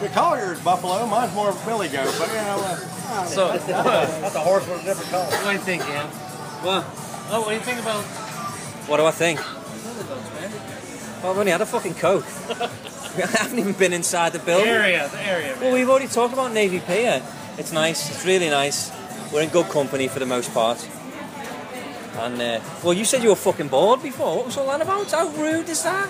[0.02, 1.06] We call yours buffalo.
[1.06, 4.82] Mine's more of a billy goat, but you know, uh, So, that's a horse with
[4.82, 5.24] a different color.
[5.26, 6.06] what do you think, Ian?
[6.06, 6.84] What?
[7.30, 8.02] Oh, what do you think about?
[8.88, 9.38] What do I think?
[11.22, 12.24] Well, I've only had a fucking Coke.
[12.50, 14.68] I haven't even been inside the The building.
[14.68, 15.56] area, the area.
[15.60, 17.22] Well, we've already talked about Navy Pier.
[17.58, 18.08] It's nice.
[18.10, 18.90] It's really nice.
[19.32, 20.86] We're in good company for the most part.
[22.18, 24.36] And uh, well, you said you were fucking bored before.
[24.36, 25.10] What was all that about?
[25.10, 26.08] How rude is that?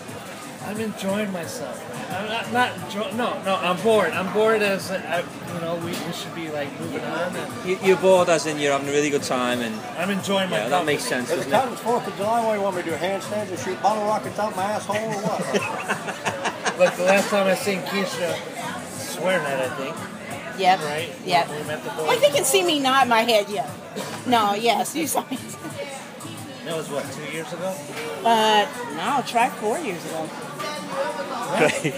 [0.65, 1.77] I'm enjoying myself.
[2.11, 3.57] I'm not, not enjoy, no, no.
[3.57, 4.13] I'm bored.
[4.13, 5.77] I'm bored as I, you know.
[5.77, 7.35] We, we should be like moving on.
[7.37, 10.49] And You, you're bored, as in you're having a really good time, and I'm enjoying
[10.51, 10.59] my.
[10.59, 11.61] yeah, that makes sense, Is doesn't it it?
[11.61, 12.45] Cotton's 4th of July?
[12.45, 12.97] What do you want me to do?
[12.97, 16.79] Handstands and shoot bottle rockets out my asshole or what?
[16.79, 18.35] Look, the last time I seen Keisha
[18.99, 20.18] swear net, I think.
[20.59, 20.81] Yep.
[20.81, 21.09] Right.
[21.25, 21.49] Yep.
[21.49, 22.03] The.
[22.03, 23.49] Like they can see me nod my head.
[23.49, 23.71] Yeah.
[24.27, 24.55] No.
[24.55, 24.95] Yes.
[24.95, 25.39] You saw me.
[26.65, 27.75] That was what two years ago.
[28.25, 30.29] Uh, no, try four years ago.
[31.57, 31.95] Great.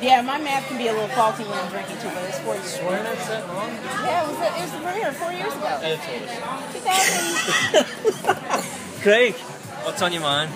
[0.00, 2.54] Yeah, my math can be a little faulty when I'm drinking too, but it's four
[2.54, 2.74] years.
[2.74, 3.68] Swear net's that long?
[3.68, 5.78] Yeah, it was, the, it was the premiere four years ago.
[5.82, 6.00] Ed
[6.72, 9.02] 2000.
[9.02, 9.34] Craig,
[9.84, 10.50] what's on your mind?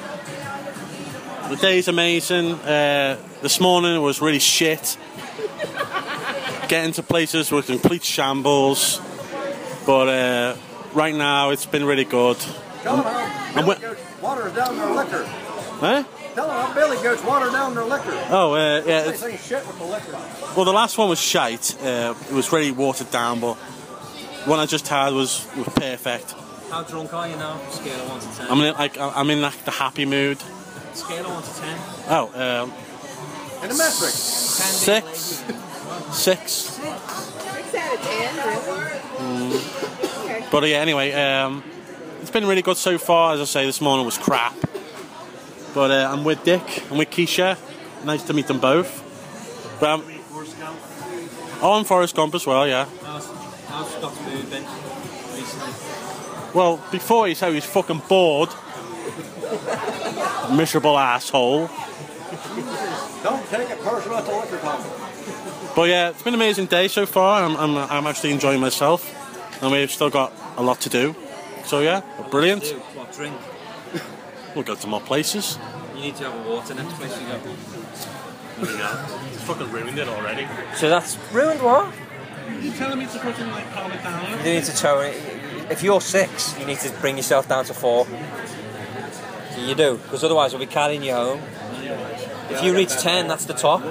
[1.49, 2.53] The day's amazing.
[2.53, 4.97] Uh, this morning was really shit.
[6.71, 9.01] Getting to places were complete shambles.
[9.85, 10.57] But uh,
[10.95, 12.37] right now it's been really good.
[12.83, 15.25] Tell them how I'm Billy wi- Goats water down their liquor.
[15.27, 16.05] Huh?
[16.37, 18.27] Tell them how Billy Goats water down their liquor.
[18.31, 19.03] Oh, uh, yeah.
[19.03, 20.13] They say shit with the liquor.
[20.55, 21.77] well, the last one was shite.
[21.83, 23.55] Uh, it was really watered down, but
[24.47, 26.37] one I just had was, was perfect.
[26.71, 27.59] How drunk are you now?
[27.71, 28.47] Scale of 1 to 10.
[28.49, 30.39] I'm in like I'm in like the happy mood.
[30.95, 31.79] Scale of 1 to 10.
[32.11, 32.73] Oh, um,
[33.65, 34.13] In the metric.
[34.13, 35.43] 10 six,
[36.13, 36.51] six.
[36.51, 39.61] Six out of ten, really?
[40.25, 40.47] Okay.
[40.51, 41.63] But yeah, anyway, um,
[42.21, 43.35] it's been really good so far.
[43.35, 44.55] As I say, this morning was crap.
[45.75, 46.85] But uh, I'm with Dick.
[46.91, 47.57] I'm with Keisha.
[48.05, 49.07] Nice to meet them both.
[49.79, 50.03] But I'm,
[51.63, 52.87] oh, I'm Forrest Gump as well, yeah.
[53.03, 53.27] How's,
[53.67, 54.65] how's Scott's mood been
[55.35, 55.73] recently?
[56.55, 58.49] Well, before he said he was fucking bored.
[60.53, 61.69] Miserable asshole.
[63.23, 65.10] Don't take it personal at the liquor talking.
[65.77, 67.45] But yeah, it's been an amazing day so far.
[67.45, 69.17] I'm, I'm, I'm actually enjoying myself.
[69.63, 71.15] And we've still got a lot to do.
[71.65, 72.63] So yeah, brilliant.
[72.65, 73.37] Do what drink?
[74.55, 75.59] We'll go to more places.
[75.95, 78.75] You need to have a water next place you go.
[78.77, 80.49] Yeah, it's fucking ruined it already.
[80.75, 81.95] So that's ruined what?
[82.61, 84.39] You're telling me to fucking like calm it down?
[84.45, 85.17] You need to tone it.
[85.71, 88.09] If you're six, you need to bring yourself down to four.
[89.57, 91.41] You do, because otherwise we'll be carrying you home.
[92.51, 93.83] If you reach ten, that's the top.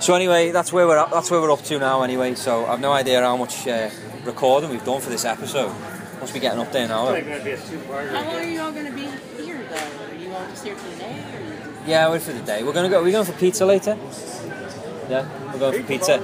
[0.00, 2.02] So anyway, that's where we're up, that's where we're up to now.
[2.02, 3.90] Anyway, so I've no idea how much uh,
[4.24, 5.72] recording we've done for this episode.
[6.20, 7.06] Must be getting up there now.
[7.06, 7.20] though.
[7.20, 9.06] How long are you all going to be
[9.42, 9.76] here, though?
[9.76, 11.24] Are you all just here for the day?
[11.34, 11.88] Or.
[11.88, 12.62] Yeah, we're for the day.
[12.64, 13.00] We're gonna go.
[13.02, 13.96] We're going for pizza later.
[15.08, 16.20] Yeah, we're going for pizza.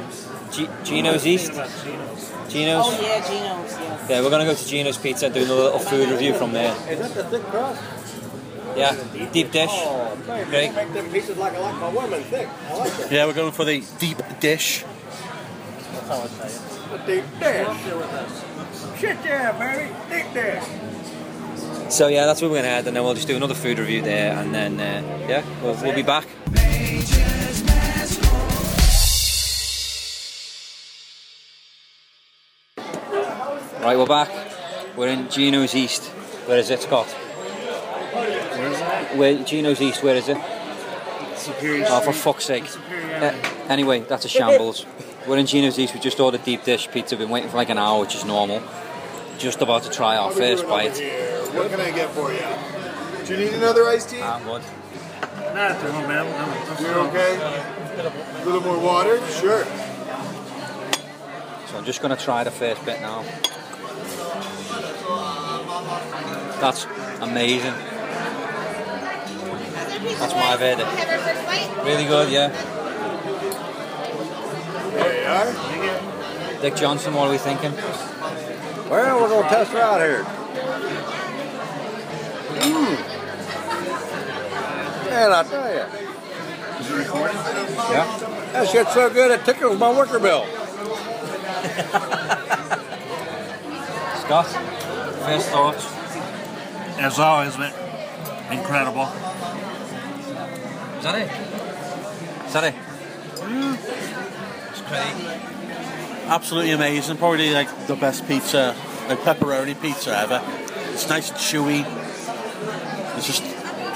[0.51, 1.53] G- Gino's East.
[1.53, 2.85] Gino's.
[2.85, 4.11] Oh, yeah, Gino's, yes.
[4.11, 6.75] Yeah, we're gonna go to Gino's Pizza, doing a little food review from there.
[6.91, 7.81] Is that the thick crust?
[8.77, 8.97] Yeah,
[9.33, 9.69] deep dish.
[9.71, 10.75] Oh, man, Great.
[10.75, 12.49] make them pieces like I like my women thick.
[12.69, 13.13] I like that.
[13.13, 14.85] Yeah, we're going for the deep dish.
[15.93, 17.07] That's how I say it.
[17.07, 19.01] The deep dish.
[19.01, 19.93] Shit yeah, baby.
[20.11, 20.65] Deep dish.
[21.93, 24.01] So yeah, that's what we're gonna add, and then we'll just do another food review
[24.01, 26.27] there, and then uh, yeah, we'll, we'll be back.
[33.81, 34.31] Right, we're back.
[34.97, 36.05] We're in Gino's East.
[36.47, 37.09] Where is it, Scott?
[39.17, 39.45] Where is that?
[39.45, 40.03] Where Gino's East?
[40.03, 40.37] Where is it?
[41.37, 41.87] Superior.
[41.89, 42.23] Oh, for Street.
[42.23, 42.67] fuck's sake.
[42.67, 43.17] Superior.
[43.17, 44.87] Uh, anyway, that's a shambles.
[45.27, 45.95] We're in Gino's East.
[45.95, 47.17] We just ordered deep dish pizza.
[47.17, 48.63] Been waiting for like an hour, which is normal.
[49.39, 50.99] Just about to try our first bite.
[51.55, 52.41] What can I get for you?
[53.27, 54.21] Do you need another iced tea?
[54.21, 54.63] I'm good.
[55.55, 56.11] Not at the moment.
[56.11, 57.37] I'm You're okay?
[57.39, 59.19] A little more water?
[59.29, 59.65] Sure.
[61.67, 63.23] So I'm just going to try the first bit now.
[66.61, 66.87] That's
[67.21, 67.75] amazing.
[70.03, 70.89] That's my verdict.
[71.85, 72.49] Really good, yeah.
[74.91, 76.61] There you are.
[76.61, 77.73] Dick Johnson, what are we thinking?
[78.91, 80.25] Well, we're going to test her out here.
[82.61, 82.97] Mm.
[85.11, 85.87] Man, I tell you.
[86.81, 87.37] Is it recording?
[87.37, 88.19] Yeah.
[88.53, 90.45] That shit's so good it tickles my worker bill.
[94.23, 94.47] Scott,
[95.27, 95.87] first thoughts?
[96.99, 97.73] As always, man.
[98.53, 99.09] Incredible.
[101.03, 102.47] Is that it?
[102.47, 102.75] Is that it?
[104.71, 105.15] It's Craig.
[106.27, 107.17] Absolutely amazing.
[107.17, 108.77] Probably like the best pizza,
[109.09, 110.41] like pepperoni pizza ever.
[110.93, 111.85] It's nice and chewy.
[113.17, 113.43] It's just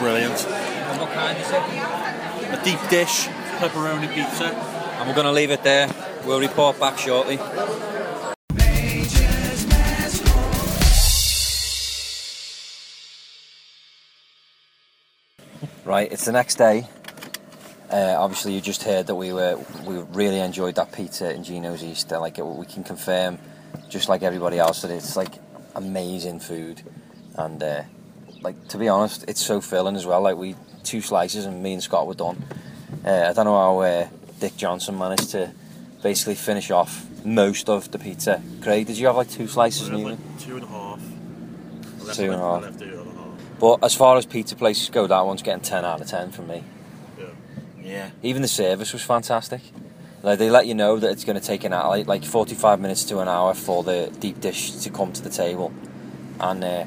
[0.00, 0.44] brilliant.
[0.48, 2.58] And what kind is it?
[2.58, 3.28] A deep dish
[3.60, 4.46] pepperoni pizza.
[4.46, 5.88] And we're going to leave it there.
[6.24, 7.38] We'll report back shortly.
[15.84, 16.88] Right, it's the next day.
[17.90, 21.84] Uh, obviously, you just heard that we were we really enjoyed that pizza in Gino's
[21.84, 22.12] East.
[22.12, 23.38] Uh, Like we can confirm,
[23.88, 25.34] just like everybody else, that it's like
[25.74, 26.82] amazing food,
[27.36, 27.82] and uh,
[28.42, 30.20] like to be honest, it's so filling as well.
[30.20, 32.42] Like we two slices and me and Scott were done.
[33.04, 34.08] Uh, I don't know how uh,
[34.40, 35.52] Dick Johnson managed to
[36.02, 38.42] basically finish off most of the pizza.
[38.62, 39.90] Craig, did you have like two slices?
[39.90, 41.00] I like two and a half.
[42.14, 42.62] Two and a half.
[42.62, 43.58] left the other half.
[43.58, 46.46] But as far as pizza places go, that one's getting 10 out of 10 from
[46.48, 46.62] me.
[47.86, 48.10] Yeah.
[48.22, 49.60] Even the service was fantastic.
[50.22, 52.80] Like they let you know that it's going to take an hour, like, like 45
[52.80, 55.72] minutes to an hour for the deep dish to come to the table.
[56.40, 56.84] And uh,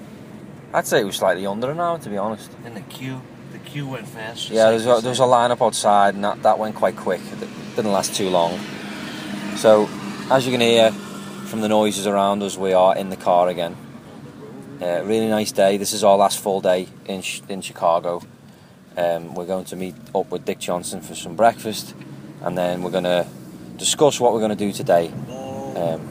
[0.74, 2.52] I'd say it was slightly under an hour, to be honest.
[2.66, 3.22] And the queue,
[3.54, 4.50] the queue went fast.
[4.50, 7.22] Yeah, there's you a, there was a lineup outside, and that, that went quite quick.
[7.32, 8.60] It didn't last too long.
[9.56, 9.90] So,
[10.30, 13.76] as you can hear from the noises around us, we are in the car again.
[14.82, 15.78] Uh, really nice day.
[15.78, 18.22] This is our last full day in in Chicago.
[19.00, 21.96] Um, we're going to meet up with Dick Johnson for some breakfast,
[22.42, 23.26] and then we're going to
[23.78, 25.08] discuss what we're going to do today.
[25.08, 26.02] Um,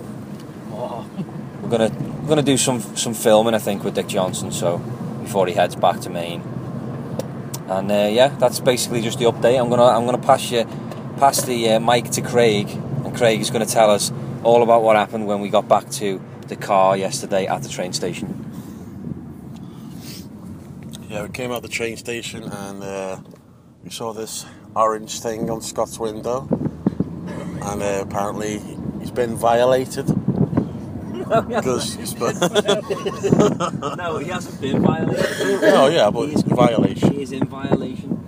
[1.61, 4.51] we're going to we're going to do some some filming, I think, with Dick Johnson.
[4.53, 4.79] So
[5.29, 6.41] before he heads back to Maine.
[7.69, 9.61] And uh, yeah, that's basically just the update.
[9.61, 10.65] I'm gonna I'm gonna pass you
[11.19, 14.11] pass the uh, mic to Craig, and Craig is gonna tell us
[14.43, 17.93] all about what happened when we got back to the car yesterday at the train
[17.93, 18.48] station.
[21.19, 23.19] Yeah, we came out the train station and uh,
[23.83, 24.47] we saw this
[24.77, 28.61] orange thing on Scott's window, and uh, apparently
[29.01, 30.07] he's been violated.
[31.49, 32.39] Because he's been-
[33.99, 35.25] no, he hasn't been violated.
[35.65, 37.13] Oh, yeah, but is- violation.
[37.13, 38.25] He is in violation.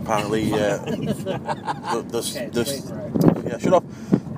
[0.00, 3.84] apparently, uh, the, the, the, yeah, shut up.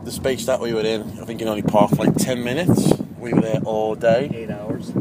[0.04, 2.94] The space that we were in, I think, you only parked for like ten minutes.
[3.16, 4.28] We were there all day.
[4.34, 4.92] Eight hours.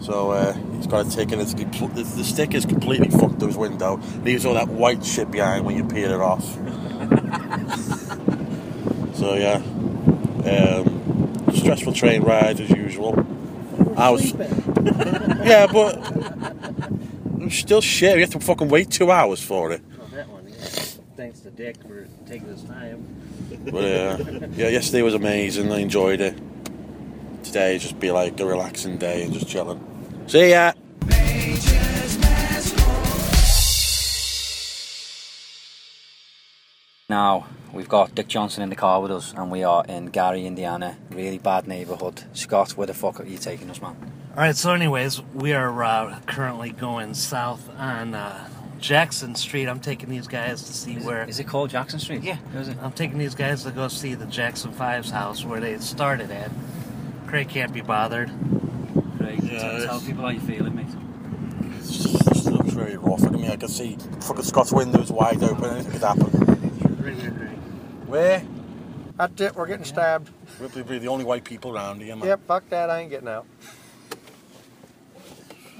[0.00, 0.54] So uh,
[0.88, 1.38] got to take it.
[1.38, 4.00] It's, compl- the, the stick is completely fucked those his window.
[4.22, 6.44] Leaves all that white shit behind when you peel it off.
[9.16, 9.62] so yeah,
[10.44, 13.14] um, stressful train ride as usual.
[13.96, 18.16] I was, yeah, but it was still shit.
[18.16, 19.82] You have to fucking wait two hours for it.
[20.00, 20.46] Oh, that one.
[20.48, 20.54] Yeah.
[21.16, 23.04] Thanks to Dick for taking his time.
[23.64, 24.18] But uh,
[24.52, 25.72] yeah, yesterday was amazing.
[25.72, 26.38] I enjoyed it.
[27.42, 29.82] Today just be like a relaxing day and just chilling.
[30.28, 30.74] See ya.
[37.08, 40.44] Now we've got Dick Johnson in the car with us, and we are in Gary,
[40.44, 40.98] Indiana.
[41.10, 42.24] Really bad neighborhood.
[42.34, 43.96] Scott, where the fuck are you taking us, man?
[44.36, 44.54] All right.
[44.54, 49.66] So, anyways, we are uh, currently going south on uh, Jackson Street.
[49.66, 51.26] I'm taking these guys to see where.
[51.26, 52.22] Is it called Jackson Street?
[52.22, 52.36] Yeah.
[52.54, 52.76] Is it?
[52.82, 56.50] I'm taking these guys to go see the Jackson Fives house where they started at.
[57.26, 58.30] Craig can't be bothered.
[59.28, 60.86] Craig, Yeah, tell, tell people how you feeling, mate.
[60.86, 63.22] It just looks very rough.
[63.24, 65.64] I mean, I can see fucking Scott's windows wide open.
[65.64, 66.30] Anything could happen.
[68.06, 68.42] Where?
[69.18, 69.54] That's it.
[69.54, 70.30] We're getting stabbed.
[70.58, 72.26] We'll be- be the only white people around here, man.
[72.26, 72.40] Yep.
[72.46, 72.88] Fuck that.
[72.88, 73.44] I ain't getting out.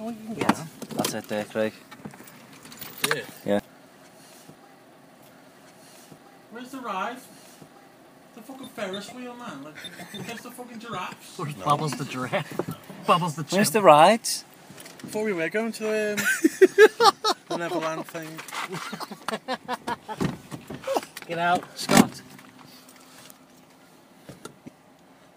[0.01, 0.67] Oh, Yeah.
[0.91, 1.73] That's it there, Craig.
[3.15, 3.23] Yeah.
[3.47, 3.61] Yeah.
[6.51, 7.17] Where's the ride?
[8.35, 9.65] The fucking Ferris wheel, man.
[9.65, 9.77] Like,
[10.27, 11.39] where's the fucking giraffes?
[11.39, 12.78] Where's Bubbles the giraffe?
[13.09, 13.73] Bubbles the Where's chimp.
[13.73, 14.45] the rides?
[15.01, 16.17] Before we were going to um,
[17.49, 18.29] the Neverland thing.
[21.27, 22.21] Get out, Scott.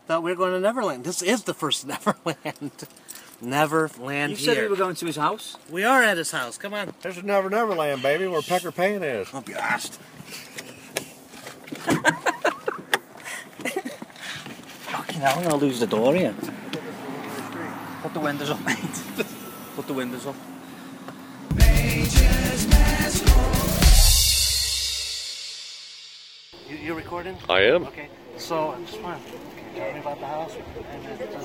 [0.05, 1.05] Thought we were going to Neverland.
[1.05, 2.72] This is the first Neverland.
[3.39, 4.53] Neverland You here.
[4.55, 5.55] said we were going to his house.
[5.69, 6.57] We are at his house.
[6.57, 6.93] Come on.
[7.01, 9.30] This is Never Neverland, baby, where Pecker Pan is.
[9.34, 9.93] I'll be asked.
[14.91, 16.36] Fucking hell, I'm gonna lose the door here.
[18.22, 19.26] Put the windows up, mate.
[19.76, 20.36] Put the windows up.
[26.69, 27.36] You, you recording?
[27.49, 27.88] I am.
[27.88, 28.09] Okay.
[28.38, 29.32] So, I just want to
[29.76, 30.55] tell me about the house.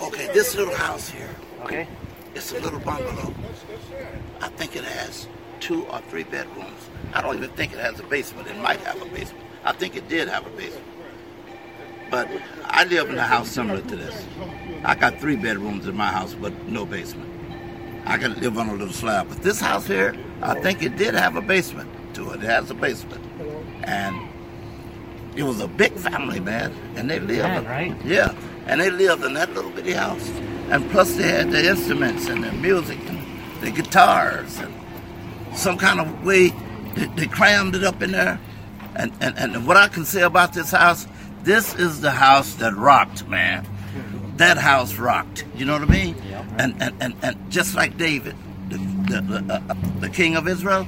[0.02, 1.88] Okay, this little house here, Okay.
[2.34, 3.32] it's a little bungalow.
[4.42, 5.28] I think it has
[5.60, 6.90] two or three bedrooms.
[7.14, 8.48] I don't even think it has a basement.
[8.48, 9.44] It might have a basement.
[9.64, 10.84] I think it did have a basement.
[12.10, 12.28] But
[12.64, 14.26] I live in a house similar to this.
[14.84, 17.30] I got three bedrooms in my house, but no basement.
[18.04, 19.28] I can live on a little slab.
[19.28, 22.42] But this house here, I think it did have a basement to it.
[22.42, 23.24] It has a basement.
[23.82, 24.28] And
[25.36, 26.72] it was a big family, man.
[26.94, 27.42] And they lived.
[27.42, 28.04] Man, right?
[28.04, 28.34] Yeah.
[28.66, 30.28] And they lived in that little bitty house.
[30.70, 33.20] And plus they had the instruments and the music and
[33.62, 34.72] the guitars and
[35.54, 36.52] some kind of way
[36.96, 38.40] they, they crammed it up in there.
[38.96, 41.06] And, and, and what I can say about this house,
[41.42, 43.66] this is the house that rocked, man.
[44.36, 45.44] That house rocked.
[45.54, 46.14] You know what I mean?
[46.58, 48.36] And, and, and, and just like David,
[48.68, 50.84] the, the, the, uh, the king of Israel,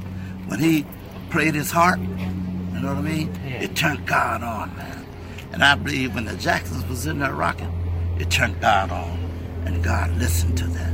[0.49, 0.85] when he
[1.31, 3.35] prayed his heart, you know what I mean?
[3.45, 5.07] It turned God on, man.
[5.53, 7.73] And I believe when the Jacksons was in there rocking,
[8.19, 9.19] it turned God on.
[9.65, 10.93] And God listened to that.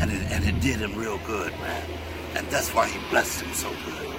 [0.00, 1.88] and it, and it did him real good, man.
[2.34, 4.14] And that's why he blessed him so good.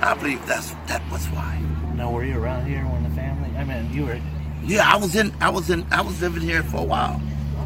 [0.00, 1.60] I believe that's that was why.
[1.94, 3.50] Now, were you around here when the family?
[3.56, 4.20] I mean, you were.
[4.66, 7.20] Yeah, I was in, I was in, I was living here for a while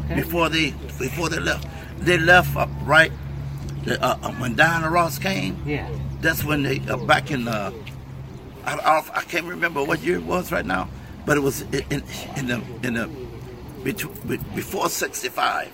[0.05, 0.15] Okay.
[0.15, 1.67] before they before they left.
[1.99, 3.11] They left up right
[3.87, 5.61] uh, uh, when Diana Ross came.
[5.65, 5.89] Yeah.
[6.21, 7.71] That's when they uh, back in uh,
[8.65, 10.87] I, I, I can't remember what year it was right now,
[11.25, 12.03] but it was in in,
[12.37, 13.09] in the in the
[14.55, 15.67] before '65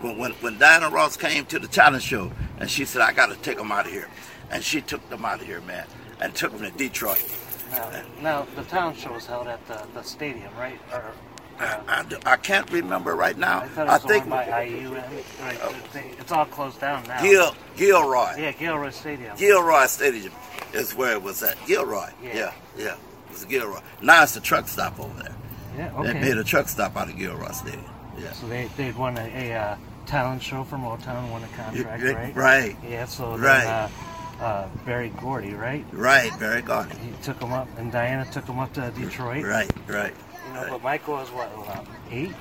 [0.00, 3.26] when, when when Diana Ross came to the talent show and she said I got
[3.30, 4.08] to take them out of here,
[4.50, 5.86] and she took them out of here, man,
[6.20, 7.22] and took them to Detroit.
[7.70, 10.78] Now, now the town show was held at the, the stadium, right?
[10.92, 11.12] Or,
[11.58, 13.60] I, uh, I, do- I can't remember right now.
[13.76, 14.94] I it I think by IU.
[14.94, 15.74] Right, oh.
[15.92, 17.20] they- it's all closed down now.
[17.22, 18.34] Gil Gilroy.
[18.38, 19.36] Yeah, Gilroy Stadium.
[19.36, 20.32] Gilroy Stadium
[20.72, 21.56] is where it was at.
[21.66, 22.10] Gilroy.
[22.22, 22.34] Yeah.
[22.34, 22.94] Yeah, yeah.
[22.94, 23.80] It was Gilroy.
[24.02, 25.34] Now it's a truck stop over there.
[25.76, 26.12] Yeah, okay.
[26.12, 27.84] They made a truck stop out of Gilroy Stadium.
[28.18, 28.32] Yeah.
[28.32, 32.34] So they they'd won a, a uh, talent show for Motown, won a contract, right?
[32.36, 32.76] right.
[32.88, 33.04] Yeah.
[33.04, 33.66] So then, Right.
[33.66, 33.88] Uh,
[34.40, 35.84] uh, Berry Gordy, right?
[35.92, 36.94] Right, Berry Gordy.
[36.96, 39.44] He took him up, and Diana took him up to Detroit.
[39.44, 40.14] Right, right.
[40.48, 42.32] You know, but Michael was what, about eight,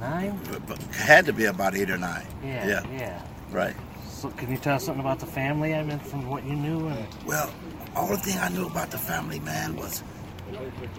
[0.00, 0.38] nine?
[0.50, 2.26] But, but had to be about eight or nine.
[2.44, 2.82] Yeah, Yeah.
[2.92, 3.22] yeah.
[3.50, 3.74] Right.
[4.08, 5.74] So can you tell us something about the family?
[5.74, 7.52] I mean, from what you knew, and Well,
[7.96, 10.02] all the thing I knew about the family, man, was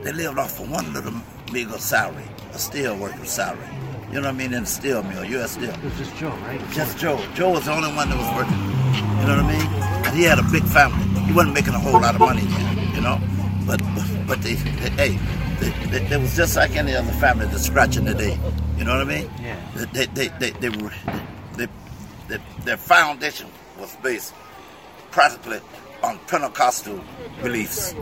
[0.01, 1.13] they lived off of one little
[1.51, 3.67] meager salary, a steel worker salary.
[4.13, 4.53] You know what I mean?
[4.53, 5.53] In a steel mill, U.S.
[5.53, 5.71] Steel.
[5.71, 6.61] it was just Joe, right?
[6.69, 7.19] Just Joe.
[7.33, 8.59] Joe was the only one that was working.
[8.61, 10.05] You know what I mean?
[10.05, 11.03] And he had a big family.
[11.21, 13.19] He wasn't making a whole lot of money then, you know.
[13.65, 13.81] But
[14.27, 15.19] but they, they hey,
[15.59, 18.37] they, they, they was just like any other family that's scratching the day.
[18.77, 19.31] You know what I mean?
[19.41, 19.57] Yeah.
[19.93, 20.91] They they they, they, were
[21.57, 21.67] they,
[22.27, 23.47] they, their foundation
[23.79, 24.35] was based
[25.09, 25.59] practically
[26.03, 27.01] on Pentecostal
[27.41, 27.93] beliefs.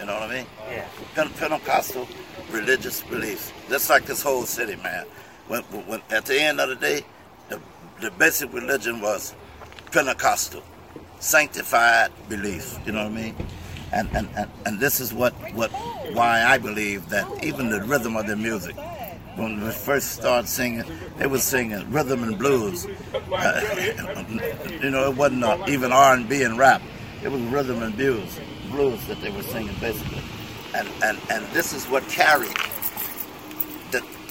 [0.00, 0.46] You know what I mean?
[0.68, 0.88] Yeah.
[1.14, 2.08] Pen- Pentecostal
[2.50, 3.52] religious beliefs.
[3.68, 5.06] Just like this whole city, man.
[5.48, 7.04] When, when at the end of the day,
[7.48, 7.60] the,
[8.00, 9.34] the basic religion was
[9.92, 10.62] Pentecostal,
[11.20, 12.78] sanctified belief.
[12.86, 13.36] You know what I mean?
[13.92, 15.70] And and, and, and this is what, what
[16.14, 18.76] why I believe that even the rhythm of the music.
[19.36, 20.84] When we first started singing,
[21.16, 22.86] they were singing rhythm and blues.
[23.32, 23.86] Uh,
[24.80, 26.80] you know, it wasn't uh, even R and rap.
[27.20, 28.38] It was rhythm and blues,
[28.70, 30.22] blues that they were singing basically.
[30.74, 32.56] And and and this is what carried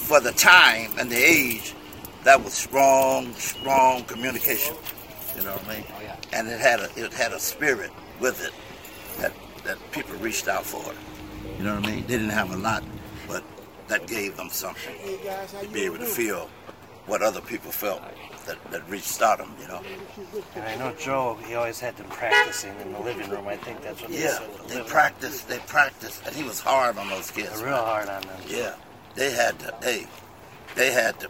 [0.04, 1.74] for the time and the age.
[2.24, 4.76] That was strong, strong communication.
[5.36, 5.84] You know what I mean?
[5.98, 6.16] Oh, yeah.
[6.32, 8.54] And it had a it had a spirit with it
[9.20, 9.34] that
[9.66, 10.94] that people reached out for.
[11.58, 12.02] You know what I mean?
[12.08, 12.84] They didn't have a lot,
[13.28, 13.44] but
[13.90, 14.96] that gave them something
[15.62, 16.50] to be able to feel
[17.08, 18.02] what other people felt
[18.46, 19.54] that, that reached out them.
[19.62, 19.82] You know?
[20.56, 23.48] And I know Joe, he always had them practicing in the living room.
[23.50, 24.50] I think that's what they Yeah, said.
[24.54, 25.48] the they living practiced.
[25.50, 27.52] They practiced, and he was hard on those kids.
[27.58, 27.66] room.
[27.74, 28.40] Real hard on them.
[28.48, 28.76] Yeah,
[29.16, 29.74] they had to.
[29.82, 30.08] Hey,
[30.76, 31.30] they had to.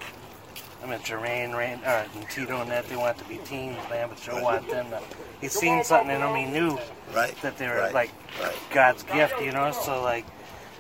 [0.84, 4.10] I mean, Jermaine, Rain, uh, and Tito and that, they wanted to be teams, man,
[4.10, 5.02] but Joe wanted them to.
[5.40, 6.78] He seen something in them, he knew
[7.16, 8.12] Right, that they were right, like
[8.42, 8.54] right.
[8.72, 9.72] God's gift, you know.
[9.72, 10.26] So like,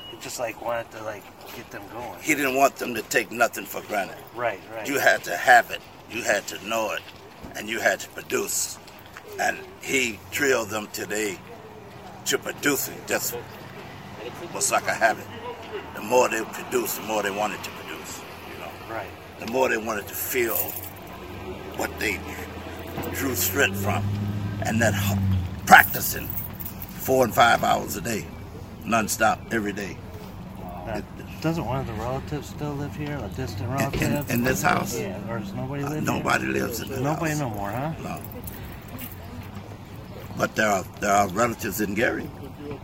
[0.09, 1.23] he just like wanted to like
[1.55, 2.19] get them going.
[2.21, 4.17] He didn't want them to take nothing for granted.
[4.35, 4.87] Right, right.
[4.87, 5.81] You had to have it.
[6.11, 7.01] You had to know it,
[7.55, 8.77] and you had to produce.
[9.39, 11.39] And he drilled them today
[12.25, 12.95] to producing.
[13.07, 13.37] Just
[14.53, 15.25] was like a habit.
[16.03, 18.19] The more they produced, the more they wanted to produce.
[18.51, 18.93] You know.
[18.93, 19.07] Right.
[19.39, 20.57] The more they wanted to feel
[21.77, 22.19] what they
[23.13, 24.03] drew strength from,
[24.65, 24.93] and that
[25.65, 26.27] practicing
[26.97, 28.27] four and five hours a day,
[28.83, 29.97] nonstop, every day.
[30.85, 31.01] Now,
[31.39, 34.29] doesn't one of the relatives still live here, a distant relative?
[34.29, 34.99] in this house?
[34.99, 36.53] Yeah, or does nobody uh, live Nobody here?
[36.53, 37.39] lives in this Nobody house.
[37.39, 37.93] no more, huh?
[38.03, 38.19] No.
[40.37, 42.29] But there are there are relatives in Gary.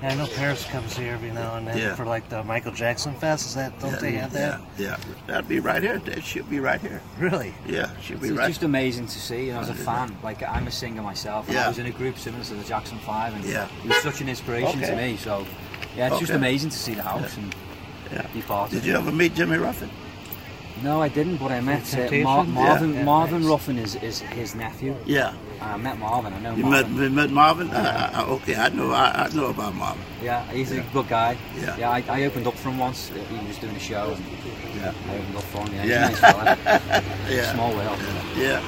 [0.02, 1.94] Yeah, I know Paris comes here every now and then Yeah.
[1.96, 3.46] for like the Michael Jackson Fest.
[3.48, 4.62] Is that, don't yeah, they have that?
[4.78, 5.14] Yeah, yeah.
[5.28, 6.00] That'd be right here.
[6.00, 7.02] That should be right here.
[7.18, 7.54] Really?
[7.68, 8.48] Yeah, she'll be It's right.
[8.48, 9.48] just amazing to see.
[9.48, 11.48] You know, as a fan, like I'm a singer myself.
[11.50, 11.66] Yeah.
[11.66, 13.68] I was in a group similar to the Jackson Five, and Yeah.
[13.82, 14.90] he was such an inspiration Okay.
[14.92, 15.18] to me.
[15.18, 15.46] So,
[15.98, 17.54] yeah, it's just amazing to see the house and
[18.12, 18.26] Yeah.
[18.34, 18.98] be part Did of you it.
[19.00, 19.90] ever meet Jimmy Ruffin?
[20.84, 22.94] No, I didn't, but I met uh, Mar- Marvin.
[22.94, 23.04] Yeah.
[23.04, 24.96] Marvin Ruffin is, is his nephew.
[25.06, 25.34] Yeah.
[25.62, 26.32] I met Marvin.
[26.34, 27.04] I know You met, Marvin.
[27.04, 27.70] you met Marvin?
[27.70, 28.92] Uh, uh, okay, I know.
[28.92, 30.02] I, I know about Marvin.
[30.24, 31.38] Yeah, he's a good guy.
[31.60, 31.76] Yeah.
[31.78, 33.10] Yeah, I, I opened up for him once.
[33.10, 34.24] He was doing a show, and
[34.78, 34.94] Yeah.
[35.10, 35.74] I opened up for him.
[35.76, 36.08] Yeah, Yeah.
[36.10, 37.04] nice.
[37.30, 37.54] Yeah.
[37.54, 38.00] Small world.
[38.38, 38.62] Yeah.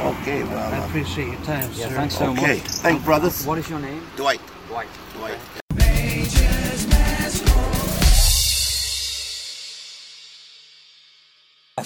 [0.00, 0.72] Okay, well.
[0.72, 1.94] I uh, appreciate your time, Yeah, sir.
[1.96, 2.56] thanks so okay.
[2.58, 2.62] much.
[2.62, 3.46] Thanks, brothers.
[3.46, 4.02] What is your name?
[4.16, 4.40] Dwight.
[4.68, 4.88] Dwight.
[5.18, 5.38] Dwight.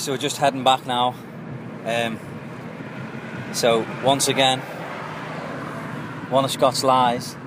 [0.06, 1.16] So we're just heading back now.
[1.84, 2.20] Um,
[3.52, 4.60] so once again,
[6.30, 7.36] one of Scott's lies.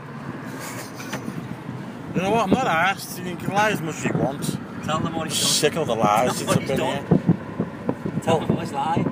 [2.14, 2.44] You know what?
[2.44, 3.18] I'm not asked.
[3.20, 4.44] You can lie as much as you want.
[4.84, 6.38] Tell them what I'm sick of the lies.
[6.38, 8.22] Tell them It's what a he's bit done.
[8.24, 9.06] Tell them what his lie.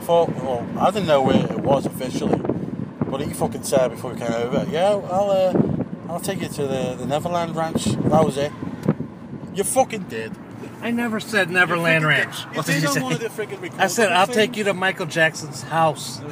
[0.00, 2.40] thought, well, I didn't know where it was officially,
[3.08, 6.66] but he fucking said before we came over, yeah, I'll, uh, I'll take you to
[6.66, 7.84] the, the Neverland Ranch.
[7.84, 8.50] That was it.
[9.54, 10.32] You fucking did.
[10.84, 12.44] I never said Neverland Ranch.
[12.54, 14.36] You did on one of I said I'll things.
[14.36, 16.20] take you to Michael Jackson's house.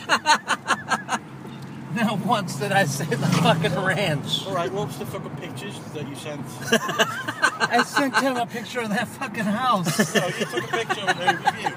[1.94, 4.46] Not once did I say the fucking ranch.
[4.46, 6.40] All right, what was the fucking pictures that you sent?
[6.72, 10.16] I sent him a picture of that fucking house.
[10.16, 11.76] oh, you took a picture of an overview.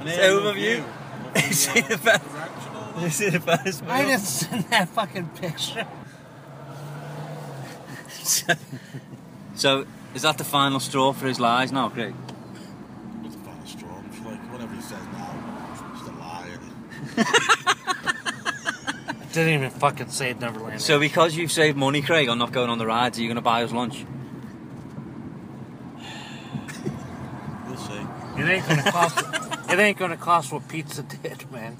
[0.00, 0.84] An It's overview.
[1.36, 2.24] You see the best.
[3.00, 3.82] You see the best.
[3.84, 5.86] I didn't send that fucking picture.
[9.54, 12.14] So, is that the final straw for his lies now, Craig?
[13.24, 14.02] It's a final straw.
[14.08, 15.34] It's like whatever he says now,
[15.72, 16.58] it's just a lie.
[19.32, 20.80] Didn't even fucking say Neverland.
[20.80, 23.34] So, because you've saved money, Craig, on not going on the rides, are you going
[23.36, 24.06] to buy us lunch?
[27.66, 28.06] We'll see.
[28.38, 29.18] It ain't gonna cost.
[29.70, 31.76] it ain't gonna cost what pizza did, man.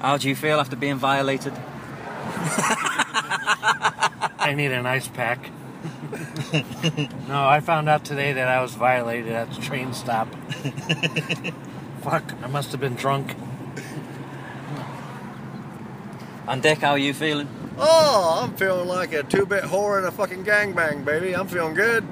[0.00, 1.54] How do you feel after being violated?
[4.38, 5.50] I need an ice pack.
[7.28, 10.28] no, I found out today that I was violated at the train stop.
[12.02, 13.34] Fuck, I must have been drunk.
[16.46, 17.48] And Dick, how are you feeling?
[17.78, 21.34] Oh, I'm feeling like a two-bit whore in a fucking gangbang, baby.
[21.34, 22.06] I'm feeling good.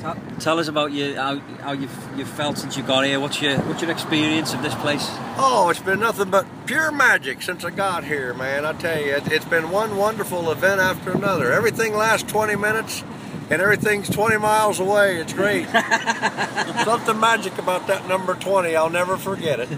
[0.00, 3.18] Tell, tell us about you, how, how you've, you've felt since you got here.
[3.18, 5.04] What's your what's your experience of this place?
[5.36, 8.64] Oh, it's been nothing but pure magic since I got here, man.
[8.64, 11.52] I tell you, it, it's been one wonderful event after another.
[11.52, 13.02] Everything lasts 20 minutes,
[13.50, 15.16] and everything's 20 miles away.
[15.16, 15.66] It's great.
[16.84, 18.76] Something magic about that number 20.
[18.76, 19.68] I'll never forget it.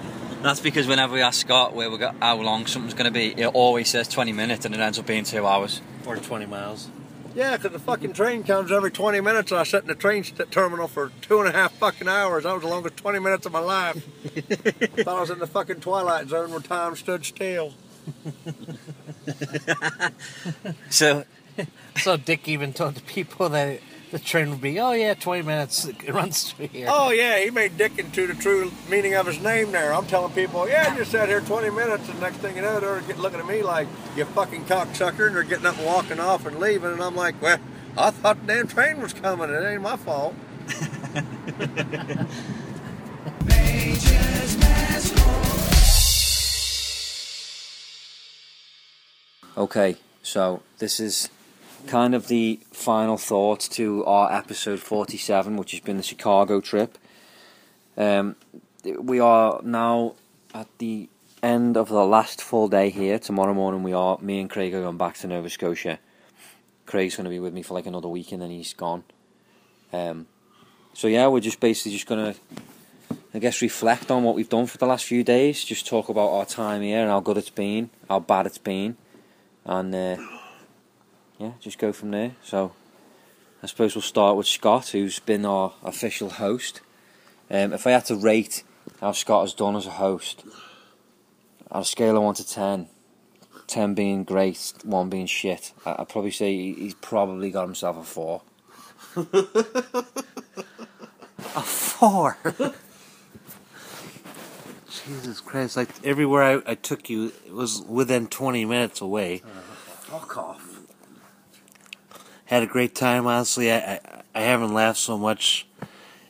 [0.43, 3.29] That's because whenever we ask Scott where we got how long something's going to be,
[3.41, 5.81] it always says 20 minutes and it ends up being two hours.
[6.07, 6.89] Or 20 miles.
[7.35, 10.25] Yeah, 'cause the fucking train comes every 20 minutes, and I sit in the train
[10.25, 12.43] st- terminal for two and a half fucking hours.
[12.43, 14.03] That was the longest 20 minutes of my life.
[14.35, 17.75] Thought I was in the fucking twilight zone where time stood still.
[20.91, 21.25] So,
[21.97, 23.81] so Dick even told the people that
[24.11, 25.89] the train would be, oh yeah, 20 minutes.
[26.05, 26.89] It runs through here.
[26.91, 29.95] Oh yeah, he made Dick into the true meaning of his name there.
[29.95, 33.03] I'm telling people, yeah, you sat here 20 minutes, and next thing you know, they're
[33.17, 33.87] looking at me like
[34.17, 37.41] you fucking cocksucker, and they're getting up and walking off and leaving, and I'm like,
[37.41, 37.59] well,
[37.97, 39.51] I thought the damn train was coming.
[39.51, 40.35] It ain't my fault.
[49.57, 51.29] Okay, so this is
[51.87, 56.99] kind of the final thoughts to our episode 47, which has been the Chicago trip.
[57.97, 58.37] Um,
[58.85, 60.15] we are now
[60.55, 61.09] at the
[61.43, 63.19] end of the last full day here.
[63.19, 65.99] Tomorrow morning, we are me and Craig are going back to Nova Scotia.
[66.87, 69.05] Craig's going to be with me for like another week, and then he's gone.
[69.93, 70.27] Um,
[70.95, 72.41] so yeah, we're just basically just going to,
[73.35, 75.65] I guess, reflect on what we've done for the last few days.
[75.65, 78.97] Just talk about our time here and how good it's been, how bad it's been
[79.65, 80.17] and uh,
[81.41, 82.37] yeah, just go from there.
[82.45, 82.73] So
[83.63, 86.81] I suppose we'll start with Scott, who's been our official host.
[87.51, 88.63] Um, if I had to rate
[89.01, 90.45] how Scott has done as a host,
[91.71, 92.89] on a scale of one to ten,
[93.67, 98.03] ten being great, one being shit, I- I'd probably say he's probably got himself a
[98.05, 98.43] four.
[101.57, 102.39] A four.
[104.89, 105.77] Jesus Christ!
[105.77, 109.39] Like everywhere I, I took you, it was within 20 minutes away.
[110.03, 110.70] Fuck off.
[112.51, 113.29] Had a great time.
[113.29, 114.01] Honestly, I, I
[114.35, 115.69] I haven't laughed so much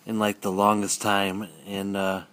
[0.05, 2.25] in like the longest time, and uh,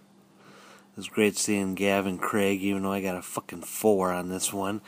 [0.92, 2.62] it was great seeing Gavin Craig.
[2.62, 4.82] Even though I got a fucking four on this one.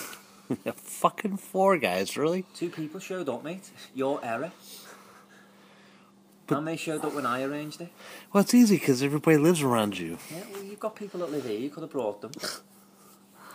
[0.64, 2.16] a fucking four, guys.
[2.16, 2.44] Really?
[2.54, 3.68] Two people showed up, mate.
[3.96, 4.52] Your error.
[6.48, 7.90] and they showed up when I arranged it.
[8.32, 10.18] Well, it's easy because everybody lives around you.
[10.30, 11.58] Yeah, well, you've got people that live here.
[11.58, 12.30] You could have brought them.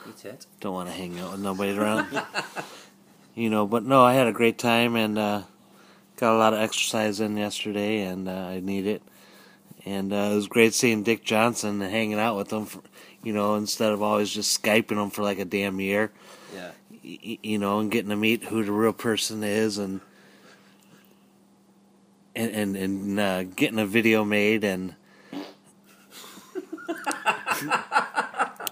[0.03, 0.47] You tit.
[0.59, 2.07] don't want to hang out with nobody around.
[3.35, 5.43] you know, but no, I had a great time and uh,
[6.17, 9.01] got a lot of exercise in yesterday, and uh, I need it.
[9.85, 12.81] And uh, it was great seeing Dick Johnson and hanging out with him, for,
[13.23, 16.11] you know, instead of always just skyping him for like a damn year.
[16.53, 16.71] Yeah.
[17.03, 20.01] Y- you know, and getting to meet who the real person is, and
[22.35, 24.93] and and, and uh, getting a video made, and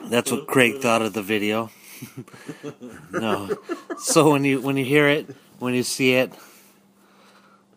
[0.10, 1.72] that's what Craig thought of the video.
[3.12, 3.58] no,
[3.98, 5.28] so when you when you hear it,
[5.60, 6.32] when you see it,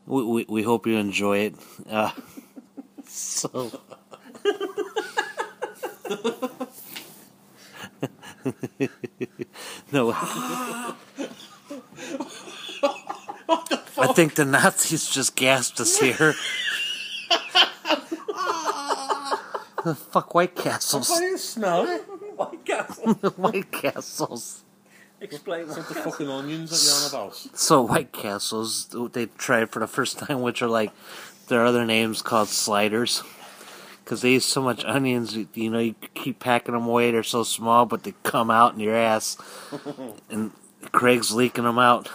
[0.07, 1.55] we we, we hope you enjoy it.
[1.91, 2.11] Uh,
[3.07, 3.81] so.
[9.93, 10.13] no.
[13.99, 16.35] I think the Nazis just gassed us here.
[19.85, 21.09] The fuck White Castles.
[21.43, 22.05] Smell it.
[22.37, 23.13] White Castle.
[23.37, 24.63] White Castles.
[25.21, 27.37] Explain What the fucking onions that you're on about?
[27.57, 30.91] So White Castles, they tried for the first time, which are like
[31.49, 33.23] their other names called sliders,
[34.05, 35.37] because they use so much onions.
[35.37, 37.11] you- You know, you keep packing them away.
[37.13, 39.37] They're so small, but they come out in your ass,
[40.31, 40.51] and
[40.91, 42.09] Craig's leaking them out.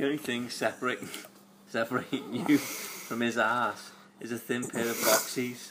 [0.00, 1.10] The only thing separating
[1.68, 5.68] separating you from his ass is a thin pair of boxies.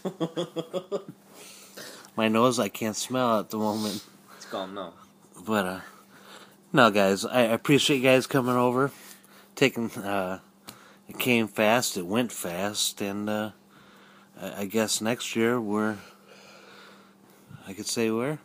[2.15, 4.05] My nose, I can't smell at the moment.
[4.37, 4.93] It's gone now.
[5.43, 5.79] But uh
[6.71, 8.91] no guys, I appreciate you guys coming over.
[9.55, 10.41] Taking uh
[11.07, 13.51] it came fast, it went fast, and uh
[14.39, 15.97] I, I guess next year we're
[17.67, 18.37] I could say where?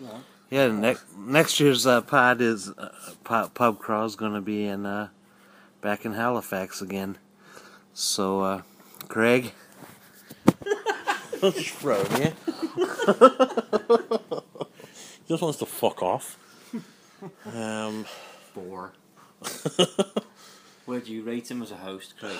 [0.00, 0.18] Yeah,
[0.50, 2.90] next next year's uh, pod is uh,
[3.24, 5.08] pub, pub crawl is going to be in uh,
[5.80, 7.18] back in Halifax again.
[7.94, 8.62] So, uh,
[9.08, 9.52] Craig,
[11.40, 12.32] Just throw me.
[15.28, 16.36] just wants to fuck off.
[17.54, 18.04] Um,
[18.54, 18.92] Four.
[20.86, 22.38] Where do you rate him as a host, Craig?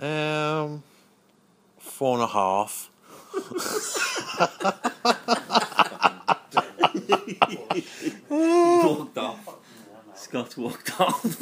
[0.00, 0.82] um,
[1.78, 2.90] four and a half.
[8.28, 9.56] walked off.
[10.14, 11.24] Scott walked off.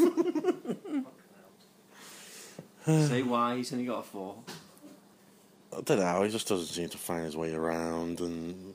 [2.86, 4.36] Say why he's only got a four.
[5.76, 6.22] I don't know.
[6.22, 8.74] He just doesn't seem to find his way around, and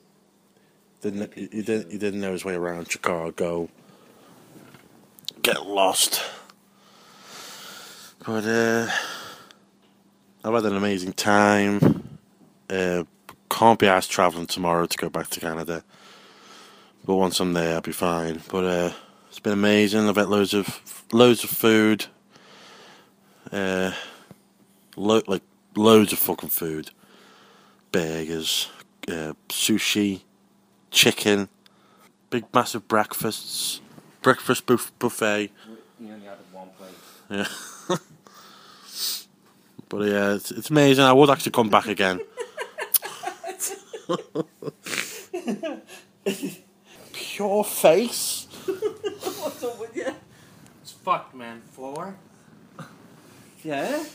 [1.02, 3.70] didn't he, he didn't he didn't know his way around Chicago.
[5.42, 6.22] Get lost.
[8.26, 8.90] But uh,
[10.44, 12.18] I've had an amazing time.
[12.70, 13.04] Uh,
[13.50, 15.84] can't be asked traveling tomorrow to go back to Canada.
[17.10, 18.40] But once I'm there, I'll be fine.
[18.52, 18.92] But uh,
[19.30, 20.08] it's been amazing.
[20.08, 22.06] I've had loads of loads of food.
[23.52, 23.94] Uh,
[24.96, 25.42] lo- like
[25.76, 26.92] loads of fucking food.
[27.92, 28.70] Burgers,
[29.08, 30.22] uh, sushi,
[30.92, 31.50] chicken,
[32.30, 33.82] big massive breakfasts,
[34.22, 35.50] breakfast buff- buffet.
[36.00, 36.92] You only had one plate.
[37.32, 37.48] Yeah.
[39.90, 41.06] but yeah, it's, it's amazing.
[41.06, 42.20] I would actually come back again.
[47.24, 48.48] Pure face.
[48.66, 50.08] What's up with you?
[50.82, 51.62] It's fucked, man.
[51.72, 52.16] Four?
[53.62, 54.06] Yeah.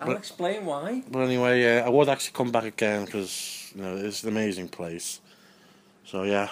[0.00, 1.02] I'll But- explain why.
[1.10, 4.68] But anyway, yeah, I would actually come back again because you know it's an amazing
[4.68, 5.20] place.
[6.06, 6.48] So yeah,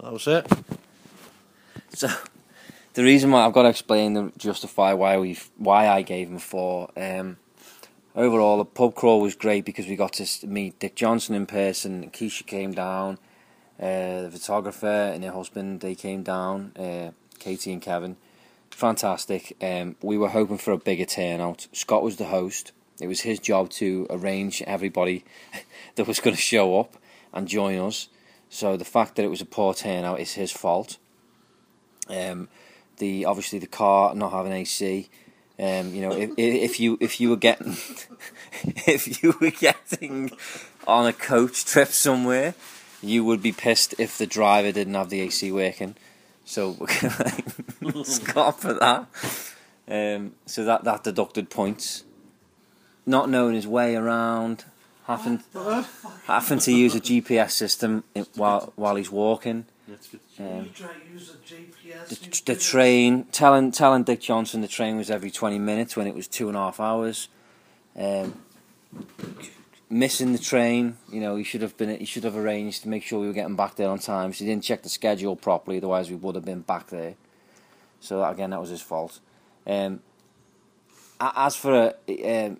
[0.00, 0.46] that was it.
[1.94, 2.08] So,
[2.94, 6.38] the reason why I've got to explain and justify why we why I gave him
[6.38, 6.88] four.
[6.96, 7.38] Um,
[8.14, 11.46] overall, the pub crawl was great because we got to s- meet Dick Johnson in
[11.46, 12.10] person.
[12.12, 13.18] Keisha came down,
[13.80, 16.72] uh, the photographer and her husband they came down.
[16.76, 18.16] Uh, Katie and Kevin,
[18.70, 19.56] fantastic.
[19.60, 21.68] Um, we were hoping for a bigger turnout.
[21.72, 22.72] Scott was the host.
[23.00, 25.24] It was his job to arrange everybody
[25.96, 26.96] that was going to show up
[27.32, 28.08] and join us.
[28.48, 30.96] So the fact that it was a poor turnout is his fault.
[32.08, 32.48] Um,
[32.98, 35.08] the obviously the car not having AC.
[35.58, 37.72] Um, you know, if, if you if you were getting
[38.64, 40.30] if you were getting
[40.86, 42.54] on a coach trip somewhere,
[43.02, 45.96] you would be pissed if the driver didn't have the AC working.
[46.44, 46.76] So
[47.80, 48.04] we're
[48.52, 49.06] for that.
[49.88, 52.04] Um, so that that deducted points.
[53.04, 54.64] Not knowing his way around,
[55.06, 55.42] having
[56.26, 59.66] having to use a GPS system in- while while he's walking.
[60.38, 60.70] Um,
[62.08, 66.14] the, the train, telling telling Dick Johnson the train was every twenty minutes when it
[66.14, 67.28] was two and a half hours.
[67.96, 68.34] Um,
[69.88, 73.02] missing the train, you know, he should have been he should have arranged to make
[73.02, 74.32] sure we were getting back there on time.
[74.32, 77.14] So he didn't check the schedule properly, otherwise we would have been back there.
[78.00, 79.20] So that, again, that was his fault.
[79.66, 80.00] Um,
[81.20, 82.58] as for uh, um,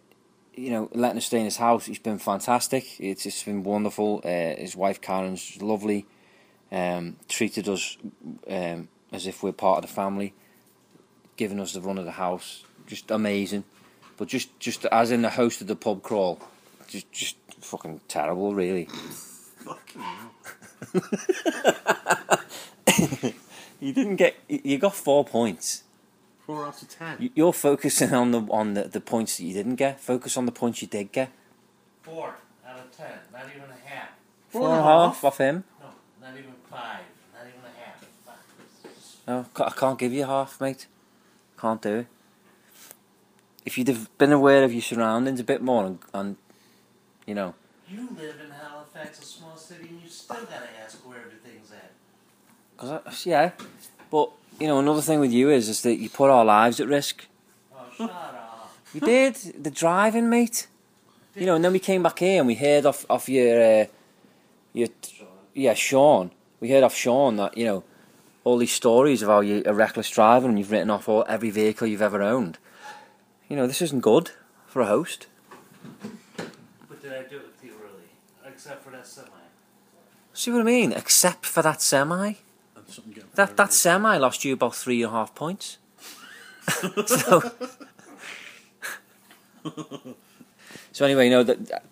[0.55, 2.99] you know letting us stay in his house, he's been fantastic.
[3.01, 4.23] It's just been wonderful.
[4.25, 6.07] Uh, his wife Karen's lovely.
[6.73, 7.97] Um, treated us
[8.51, 10.35] um, as if we're part of the family,
[11.37, 12.65] giving us the run of the house.
[12.89, 13.63] Just amazing.
[14.17, 16.41] But just just as in the host of the pub crawl,
[16.89, 18.89] just just fucking terrible, really.
[23.81, 24.37] you didn't get.
[24.49, 25.83] You got four points.
[26.47, 27.17] Four out of ten.
[27.19, 30.01] You- You're focusing on the on the, the points that you didn't get.
[30.01, 31.31] Focus on the points you did get.
[32.03, 32.35] Four
[32.67, 33.19] out of ten.
[33.33, 34.09] Not even a half.
[34.51, 35.65] Four and a half off him.
[35.81, 35.87] No,
[36.27, 37.01] not even five.
[37.35, 38.05] Not even a half.
[39.59, 40.87] No, I can't give you half, mate.
[41.61, 42.07] Can't do it.
[43.65, 46.37] If you'd have been aware of your surroundings a bit more and, and
[47.27, 47.55] you know,
[47.89, 51.93] You live in Halifax, a small city, and you still gotta ask where everything's at.
[52.77, 53.51] 'Cause I, yeah,
[54.11, 56.89] but you know another thing with you is is that you put our lives at
[56.89, 57.27] risk.
[57.99, 60.67] You did the driving, mate.
[61.35, 63.87] You know, and then we came back here and we heard off off your uh,
[64.73, 64.89] your
[65.55, 66.31] yeah Sean.
[66.61, 67.85] We heard off Sean that you know
[68.45, 71.51] all these stories of how you're a reckless driver and you've written off all every
[71.51, 72.59] vehicle you've ever owned.
[73.49, 74.31] You know, this isn't good
[74.67, 75.27] for a host.
[76.89, 78.46] But did I do it too early?
[78.57, 79.29] Except for that semi.
[80.33, 80.93] See what I mean?
[80.93, 82.37] Except for that semi.
[83.35, 85.77] That that semi lost you about three and a half points.
[87.07, 87.43] so,
[90.91, 91.85] so anyway, you know that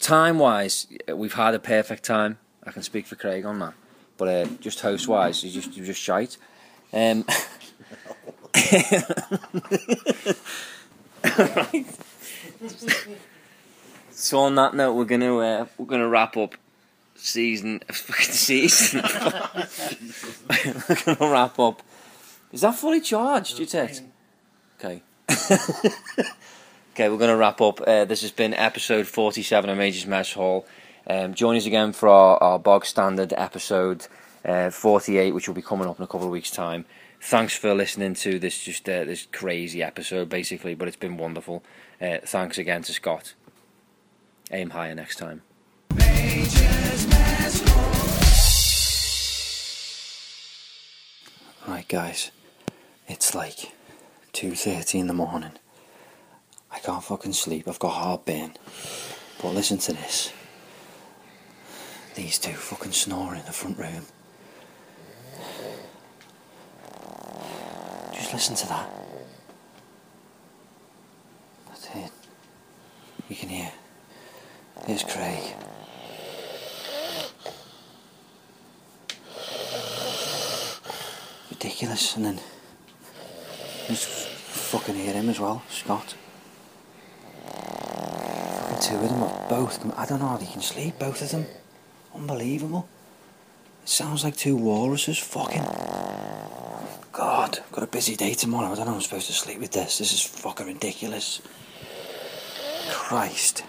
[0.00, 2.38] time wise, we've had a perfect time.
[2.64, 3.74] I can speak for Craig on that,
[4.16, 6.36] but uh, just host wise, you just you just shite.
[6.92, 7.24] Um,
[11.38, 11.86] right.
[14.20, 16.56] So on that note, we're gonna uh, we're gonna wrap up
[17.14, 17.80] season
[18.18, 19.00] season.
[20.48, 21.82] we're gonna wrap up.
[22.50, 23.60] Is that fully charged?
[23.60, 24.00] You take.
[24.76, 25.02] Okay.
[26.92, 27.80] okay, we're gonna wrap up.
[27.80, 30.66] Uh, this has been episode forty-seven of Major's Mess Hall.
[31.06, 34.08] Um, join us again for our, our bog standard episode
[34.44, 36.86] uh, forty-eight, which will be coming up in a couple of weeks' time.
[37.20, 41.62] Thanks for listening to this just uh, this crazy episode, basically, but it's been wonderful.
[42.02, 43.34] Uh, thanks again to Scott.
[44.50, 45.42] Aim higher next time.
[51.66, 52.30] Right, guys,
[53.06, 53.72] it's like
[54.32, 55.52] two thirty in the morning.
[56.70, 57.68] I can't fucking sleep.
[57.68, 58.54] I've got heartburn.
[59.42, 60.32] But listen to this.
[62.14, 64.06] These two fucking snoring in the front room.
[68.14, 68.88] Just listen to that.
[71.68, 72.10] That's it.
[73.28, 73.72] You can hear.
[74.86, 75.54] Here's Craig.
[81.50, 82.40] Ridiculous, and then
[83.86, 86.14] just fucking hear him as well, Scott.
[87.44, 89.98] Fucking two of them, are both.
[89.98, 91.46] I don't know how they can sleep, both of them.
[92.14, 92.88] Unbelievable.
[93.82, 95.18] It sounds like two walruses.
[95.18, 95.64] Fucking.
[97.12, 98.70] God, I've got a busy day tomorrow.
[98.70, 99.98] I don't know I'm supposed to sleep with this.
[99.98, 101.40] This is fucking ridiculous.
[102.90, 103.64] Christ.